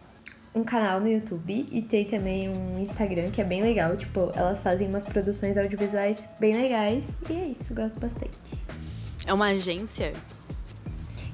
[0.55, 3.97] um canal no YouTube e tem também um Instagram que é bem legal.
[3.97, 7.21] Tipo, elas fazem umas produções audiovisuais bem legais.
[7.29, 8.57] E é isso, gosto bastante.
[9.27, 10.13] É uma agência?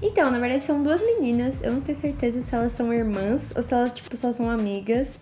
[0.02, 1.62] Então, na verdade são duas meninas.
[1.62, 5.12] Eu não tenho certeza se elas são irmãs ou se elas, tipo, só são amigas.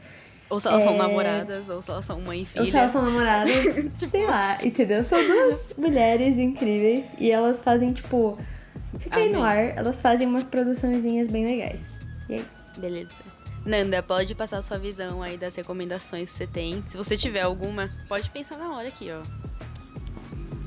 [0.48, 0.98] Ou se elas são É.
[0.98, 2.62] namoradas, ou se elas são mãe e filha.
[2.62, 3.52] Ou se elas são namoradas.
[4.10, 5.04] sei lá, entendeu?
[5.04, 8.36] São duas mulheres incríveis e elas fazem, tipo.
[8.98, 11.82] Fica aí no ar, elas fazem umas produçõezinhas bem legais.
[12.28, 12.80] E é isso.
[12.80, 13.10] Beleza.
[13.64, 16.82] Nanda, pode passar a sua visão aí das recomendações que você tem.
[16.88, 19.20] Se você tiver alguma, pode pensar na hora aqui, ó.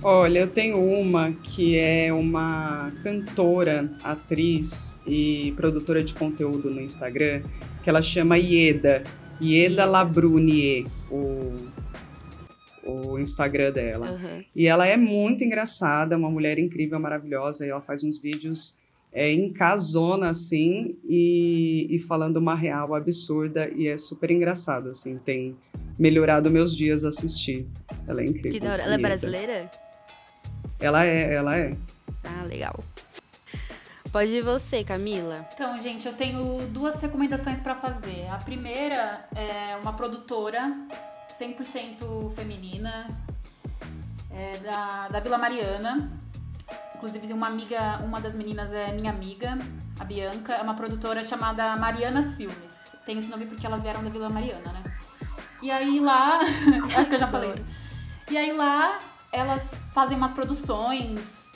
[0.06, 7.42] Olha, eu tenho uma que é uma cantora, atriz e produtora de conteúdo no Instagram,
[7.82, 9.02] que ela chama Ieda.
[9.42, 11.54] Ieda Labrunier, o,
[12.84, 14.10] o Instagram dela.
[14.10, 14.44] Aham.
[14.54, 18.80] E ela é muito engraçada, uma mulher incrível, maravilhosa, e ela faz uns vídeos
[19.14, 25.18] é, em casona, assim, e, e falando uma real absurda, e é super engraçado, assim,
[25.18, 25.56] tem
[25.98, 27.66] melhorado meus dias assistir.
[28.06, 28.52] Ela é incrível.
[28.52, 28.84] Que da hora.
[28.84, 29.72] Ela é brasileira?
[30.84, 31.78] Ela é, ela é.
[32.26, 32.78] Ah, legal.
[34.12, 35.48] Pode ir você, Camila.
[35.54, 38.28] Então, gente, eu tenho duas recomendações pra fazer.
[38.30, 40.76] A primeira é uma produtora
[41.26, 43.10] 100% feminina
[44.30, 46.12] é da, da Vila Mariana.
[46.96, 49.58] Inclusive, uma amiga, uma das meninas é minha amiga,
[49.98, 50.52] a Bianca.
[50.52, 52.98] É uma produtora chamada Marianas Filmes.
[53.06, 54.84] Tem esse nome porque elas vieram da Vila Mariana, né?
[55.62, 56.40] E aí lá,
[56.98, 57.66] acho que eu já falei isso.
[58.30, 59.00] E aí lá
[59.34, 61.52] elas fazem umas produções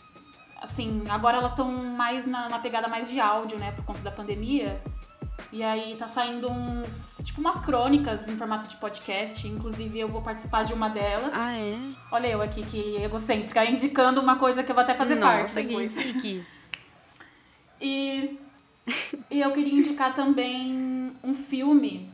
[0.61, 4.11] assim, agora elas estão mais na, na pegada mais de áudio, né, por conta da
[4.11, 4.81] pandemia.
[5.51, 10.21] E aí tá saindo uns, tipo umas crônicas em formato de podcast, inclusive eu vou
[10.21, 11.33] participar de uma delas.
[11.33, 11.77] Ah, é?
[12.11, 15.61] Olha eu aqui que egocêntrica, indicando uma coisa que eu vou até fazer parte Nossa,
[15.61, 15.93] que depois.
[15.93, 16.45] chique.
[17.79, 18.39] E,
[19.29, 22.11] e eu queria indicar também um filme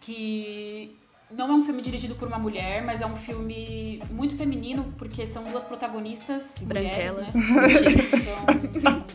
[0.00, 0.98] que
[1.36, 5.26] não é um filme dirigido por uma mulher, mas é um filme muito feminino, porque
[5.26, 7.34] são duas protagonistas mulheres, Branquelas.
[7.34, 7.42] né?
[8.64, 9.06] Então,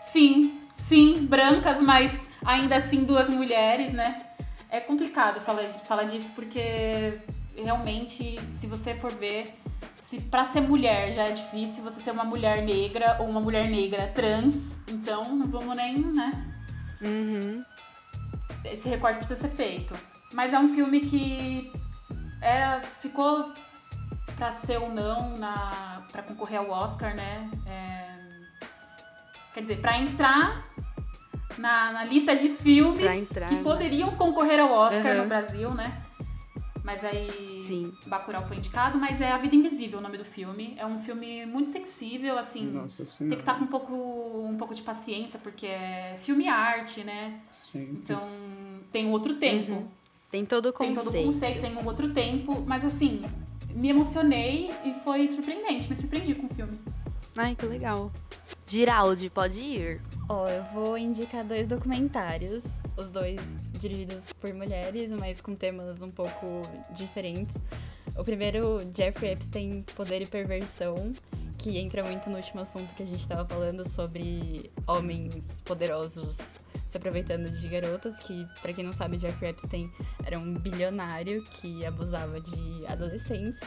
[0.00, 4.20] sim, sim, brancas, mas ainda assim duas mulheres, né?
[4.68, 7.18] É complicado falar, falar disso porque
[7.56, 9.44] realmente, se você for ver,
[10.00, 13.68] se para ser mulher já é difícil você ser uma mulher negra ou uma mulher
[13.68, 16.46] negra trans, então não vamos nem, né?
[17.00, 17.62] Uhum.
[18.64, 19.94] Esse recorte precisa ser feito.
[20.32, 21.72] Mas é um filme que
[22.40, 23.52] era, ficou
[24.36, 27.50] para ser ou não na para concorrer ao Oscar, né?
[27.66, 28.08] É,
[29.54, 30.64] quer dizer, para entrar
[31.58, 33.62] na, na lista de filmes entrar, que né?
[33.62, 35.22] poderiam concorrer ao Oscar Uhum.
[35.22, 36.02] no Brasil, né?
[36.82, 37.92] Mas aí Sim.
[38.06, 40.74] Bacurau foi indicado, mas é A Vida Invisível o nome do filme.
[40.76, 42.66] É um filme muito sensível, assim.
[42.66, 43.36] Nossa tem senhora.
[43.36, 47.40] que estar com um pouco, um pouco de paciência, porque é filme e arte, né?
[47.50, 47.92] Sempre.
[47.98, 48.22] Então
[48.90, 49.72] tem um outro tempo.
[49.72, 49.88] Uhum.
[50.30, 51.04] Tem todo o Tem conceito.
[51.12, 53.22] todo o conceito, tem um outro tempo, mas assim,
[53.74, 56.78] me emocionei e foi surpreendente, me surpreendi com o filme.
[57.36, 58.12] Ai, que legal.
[58.66, 60.00] Giraldi, pode ir.
[60.28, 66.10] Ó, eu vou indicar dois documentários, os dois dirigidos por mulheres, mas com temas um
[66.10, 66.62] pouco
[66.92, 67.56] diferentes.
[68.16, 71.12] O primeiro, Jeffrey Epstein, Poder e Perversão,
[71.58, 76.60] que entra muito no último assunto que a gente estava falando sobre homens poderosos
[76.90, 79.90] se aproveitando de garotas, que, pra quem não sabe, Jeffrey Epstein
[80.24, 83.60] era um bilionário que abusava de adolescentes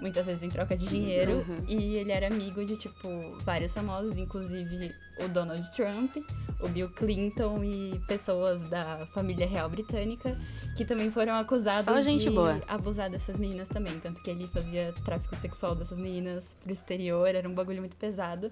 [0.00, 1.44] muitas vezes em troca de dinheiro.
[1.48, 1.64] Uhum.
[1.68, 3.08] E ele era amigo de, tipo,
[3.44, 4.92] vários famosos, inclusive
[5.24, 6.16] o Donald Trump,
[6.60, 10.36] o Bill Clinton e pessoas da família real britânica,
[10.76, 12.60] que também foram acusados Só gente de boa.
[12.66, 13.98] abusar dessas meninas também.
[14.00, 18.50] Tanto que ele fazia tráfico sexual dessas meninas pro exterior, era um bagulho muito pesado.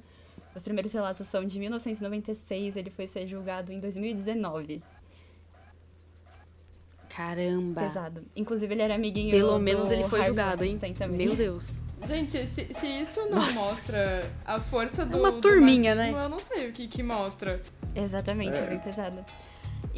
[0.54, 4.82] Os primeiros relatos são de 1996, ele foi ser julgado em 2019.
[7.18, 7.80] Caramba.
[7.80, 8.24] Pesado.
[8.36, 10.78] Inclusive, ele era amiguinho Pelo do menos ele foi Harvey julgado, hein?
[10.96, 11.26] Também.
[11.26, 11.82] Meu Deus.
[12.06, 15.18] Gente, se, se isso não mostra a força do.
[15.18, 16.24] uma do turminha, machismo, né?
[16.24, 17.60] Eu não sei o que, que mostra.
[17.92, 18.60] Exatamente, é.
[18.60, 18.66] É.
[18.66, 19.24] bem pesado.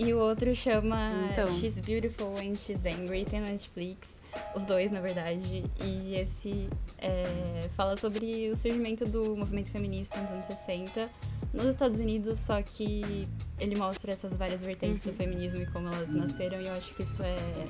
[0.00, 1.46] E o outro chama Então.
[1.58, 4.18] She's Beautiful and She's Angry, tem na Netflix.
[4.56, 5.62] Os dois, na verdade.
[5.84, 11.06] E esse é, fala sobre o surgimento do movimento feminista nos anos 60
[11.52, 13.28] nos Estados Unidos, só que
[13.58, 16.58] ele mostra essas várias vertentes do feminismo e como elas nasceram.
[16.60, 17.68] E eu acho que isso é,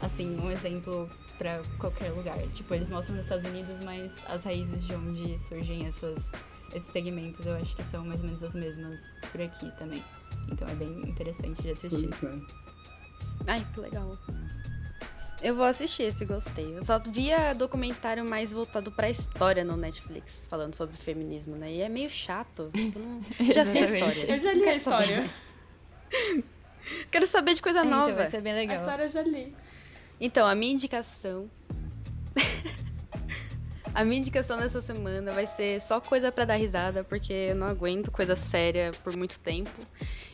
[0.00, 2.38] assim, um exemplo pra qualquer lugar.
[2.52, 6.30] Tipo, eles mostram nos Estados Unidos, mas as raízes de onde surgem essas,
[6.72, 10.02] esses segmentos eu acho que são mais ou menos as mesmas por aqui também.
[10.50, 12.08] Então é bem interessante de assistir.
[12.08, 12.38] Pois é.
[13.46, 14.16] Ai, que legal.
[15.42, 16.76] Eu vou assistir esse, gostei.
[16.76, 21.70] Eu só via documentário mais voltado pra história no Netflix, falando sobre feminismo, né?
[21.70, 22.70] E é meio chato.
[22.74, 23.20] Tipo, não...
[23.38, 24.32] Eu já sei a história.
[24.32, 25.30] Eu já li a história.
[27.10, 28.04] Quero saber de coisa É, nova.
[28.04, 28.76] então vai ser bem A legal.
[28.76, 29.54] história eu já li.
[30.20, 31.50] Então, a minha indicação.
[33.94, 37.68] A minha indicação dessa semana vai ser só coisa pra dar risada, porque eu não
[37.68, 39.70] aguento coisa séria por muito tempo.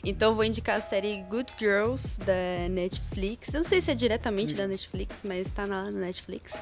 [0.02, 3.52] Então, eu vou indicar a série Good Girls da Netflix.
[3.52, 6.54] Eu não sei se é diretamente da Netflix, mas tá na Netflix.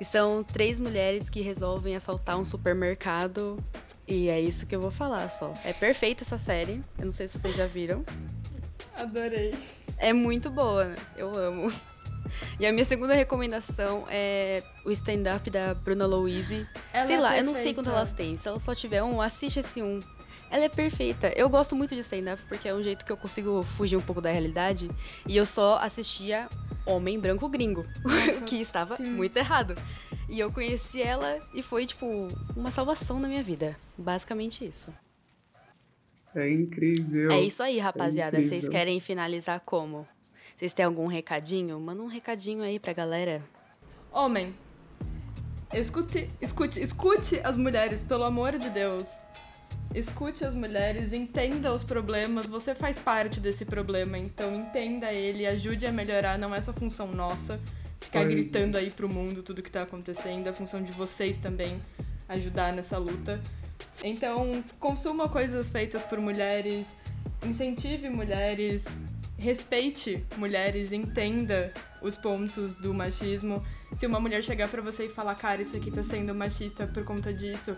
[0.00, 3.58] E são três mulheres que resolvem assaltar um supermercado.
[4.06, 5.52] E é isso que eu vou falar só.
[5.64, 6.80] É perfeita essa série.
[6.96, 8.04] Eu não sei se vocês já viram.
[8.94, 9.52] Adorei.
[9.98, 10.96] É muito boa, né?
[11.16, 11.72] eu amo.
[12.58, 16.66] E a minha segunda recomendação é o stand-up da Bruna Louise.
[16.92, 17.82] Ela sei é lá, eu não sei perfeita.
[17.82, 18.36] quanto elas têm.
[18.36, 20.00] Se ela só tiver um, assiste esse um.
[20.50, 21.32] Ela é perfeita.
[21.36, 24.20] Eu gosto muito de stand-up porque é um jeito que eu consigo fugir um pouco
[24.20, 24.90] da realidade.
[25.26, 26.48] E eu só assistia
[26.86, 29.10] Homem Branco Gringo, o que estava sim.
[29.10, 29.74] muito errado.
[30.28, 33.76] E eu conheci ela e foi, tipo, uma salvação na minha vida.
[33.98, 34.92] Basicamente isso.
[36.34, 37.32] É incrível.
[37.32, 38.36] É isso aí, rapaziada.
[38.36, 38.70] Vocês incrível.
[38.70, 40.06] querem finalizar como?
[40.56, 41.78] Vocês têm algum recadinho?
[41.78, 43.42] Manda um recadinho aí pra galera.
[44.10, 44.54] Homem,
[45.74, 49.12] escute, escute, escute as mulheres, pelo amor de Deus.
[49.94, 55.86] Escute as mulheres, entenda os problemas, você faz parte desse problema, então entenda ele, ajude
[55.86, 57.58] a melhorar, não é sua função nossa
[58.00, 58.34] ficar Pois é.
[58.34, 61.80] gritando aí pro mundo tudo que tá acontecendo, é função de vocês também
[62.28, 63.40] ajudar nessa luta.
[64.02, 66.86] Então, consuma coisas feitas por mulheres,
[67.44, 68.86] incentive mulheres,
[69.38, 71.72] respeite mulheres, entenda
[72.02, 73.62] os pontos do machismo.
[73.98, 77.04] Se uma mulher chegar pra você e falar, cara, isso aqui tá sendo machista por
[77.04, 77.76] conta disso,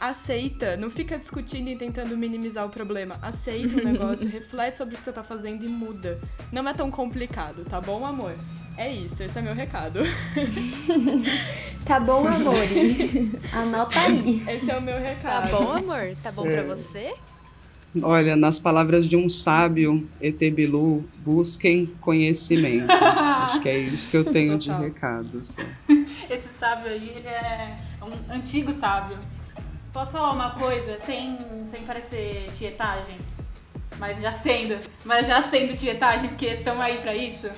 [0.00, 3.16] aceita, não fica discutindo e tentando minimizar o problema.
[3.20, 6.18] Aceita o negócio, reflete sobre o que você tá fazendo e muda.
[6.52, 8.34] Não é tão complicado, tá bom, amor?
[8.76, 10.00] É isso, esse é meu recado.
[11.84, 12.54] Tá bom, amor?
[13.54, 14.44] Anota aí.
[14.46, 15.50] Esse é o meu Tá recado.
[15.52, 16.14] bom, amor?
[16.22, 16.54] Tá bom É.
[16.62, 17.14] pra você?
[18.02, 22.92] Olha, nas palavras de um sábio, Etebilu, busquem conhecimento.
[22.92, 25.42] Acho que é isso que eu tenho de recado.
[25.42, 25.62] só.
[26.28, 29.16] Esse sábio aí é um antigo sábio.
[29.92, 33.16] Posso falar uma coisa sem, sem parecer tietagem?
[33.98, 37.48] Mas já sendo, mas já sendo tietagem, porque estão aí pra isso.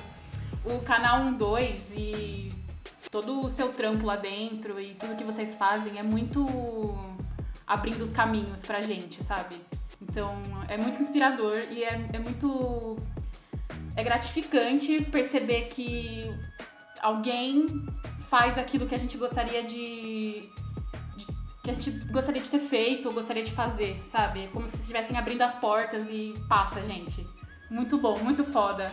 [0.65, 2.49] o canal 12 e
[3.11, 6.47] todo o seu trampo lá dentro e tudo que vocês fazem é muito
[7.67, 9.57] abrindo os caminhos pra gente, sabe?
[10.11, 10.35] Então
[10.67, 12.99] é muito inspirador e é, é muito.
[13.95, 16.29] É gratificante perceber que
[17.01, 17.65] alguém
[18.27, 20.49] faz aquilo que a gente gostaria de,
[21.15, 21.27] de,
[21.63, 24.49] que a gente gostaria de ter feito ou gostaria de fazer, sabe?
[24.53, 27.25] Como se estivessem abrindo as portas e passa, gente.
[27.69, 28.91] Muito bom, muito foda.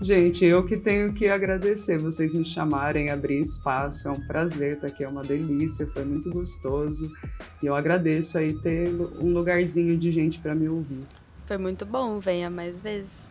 [0.00, 4.86] Gente, eu que tenho que agradecer vocês me chamarem, abrir espaço, é um prazer estar
[4.86, 7.12] aqui, é uma delícia, foi muito gostoso.
[7.60, 8.88] E eu agradeço aí ter
[9.20, 11.04] um lugarzinho de gente para me ouvir.
[11.46, 13.28] Foi muito bom, venha mais vezes.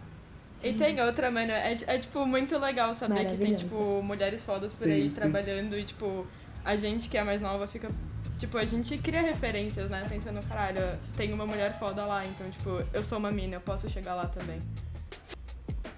[0.62, 4.78] E tem outra, mano, é, é tipo muito legal saber que tem, tipo, mulheres fodas
[4.78, 6.26] por aí trabalhando e, tipo,
[6.66, 7.90] a gente que é mais nova fica.
[8.38, 10.06] Tipo, a gente cria referências, né?
[10.10, 10.82] Pensando, caralho,
[11.16, 14.26] tem uma mulher foda lá, então, tipo, eu sou uma mina, eu posso chegar lá
[14.26, 14.60] também.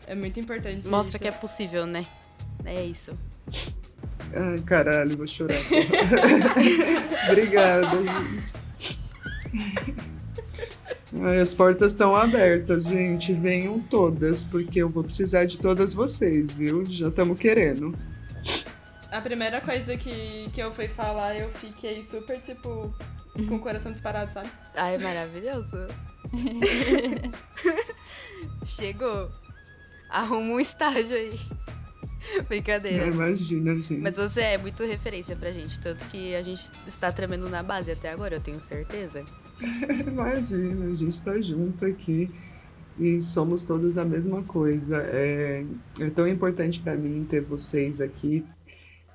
[0.09, 0.87] É muito importante.
[0.87, 1.19] Mostra isso.
[1.19, 2.03] que é possível, né?
[2.65, 3.15] É isso.
[4.35, 5.53] Ai, caralho, vou chorar.
[7.29, 8.53] Obrigada, gente.
[11.39, 13.33] As portas estão abertas, gente.
[13.33, 16.83] Venham todas, porque eu vou precisar de todas vocês, viu?
[16.85, 17.95] Já estamos querendo.
[19.11, 22.91] A primeira coisa que, que eu fui falar, eu fiquei super, tipo,
[23.47, 24.49] com o coração disparado, sabe?
[24.73, 25.77] Ai, maravilhoso.
[28.65, 29.29] Chegou.
[30.09, 31.39] Arruma um estágio aí.
[32.47, 33.07] Brincadeira.
[33.07, 34.01] Imagina, gente.
[34.01, 37.91] Mas você é muito referência pra gente, tanto que a gente está tremendo na base
[37.91, 39.23] até agora, eu tenho certeza.
[40.05, 42.29] Imagina, a gente tá junto aqui
[42.99, 45.01] e somos todos a mesma coisa.
[45.03, 45.65] É,
[45.99, 48.45] é tão importante para mim ter vocês aqui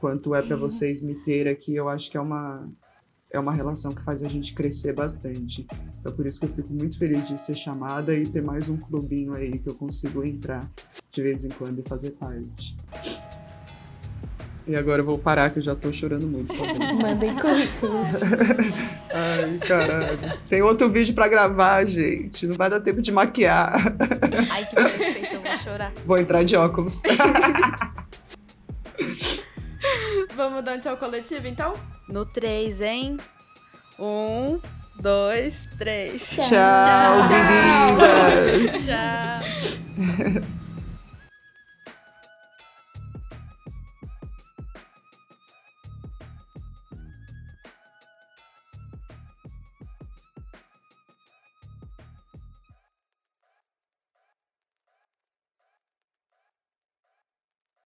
[0.00, 1.74] quanto é para vocês me ter aqui.
[1.74, 2.68] Eu acho que é uma
[3.34, 5.66] é uma relação que faz a gente crescer bastante.
[6.00, 8.76] Então por isso que eu fico muito feliz de ser chamada e ter mais um
[8.76, 10.60] clubinho aí que eu consigo entrar
[11.10, 12.76] de vez em quando e fazer parte.
[14.66, 16.54] E agora eu vou parar que eu já tô chorando muito.
[16.54, 16.64] Tá
[16.94, 18.08] Mandem currículos.
[19.12, 20.18] Ai, caralho.
[20.48, 22.46] Tem outro vídeo pra gravar, gente.
[22.46, 23.74] Não vai dar tempo de maquiar.
[24.50, 25.92] Ai, que perfeito, eu vou chorar.
[26.06, 27.02] Vou entrar de óculos.
[30.34, 31.74] Vamos dar um tchau coletivo, então?
[32.08, 33.16] No 3, hein?
[33.98, 34.60] Um,
[34.96, 36.28] dois, três.
[36.30, 38.88] Tchau, meninas.
[38.88, 40.63] Tchau.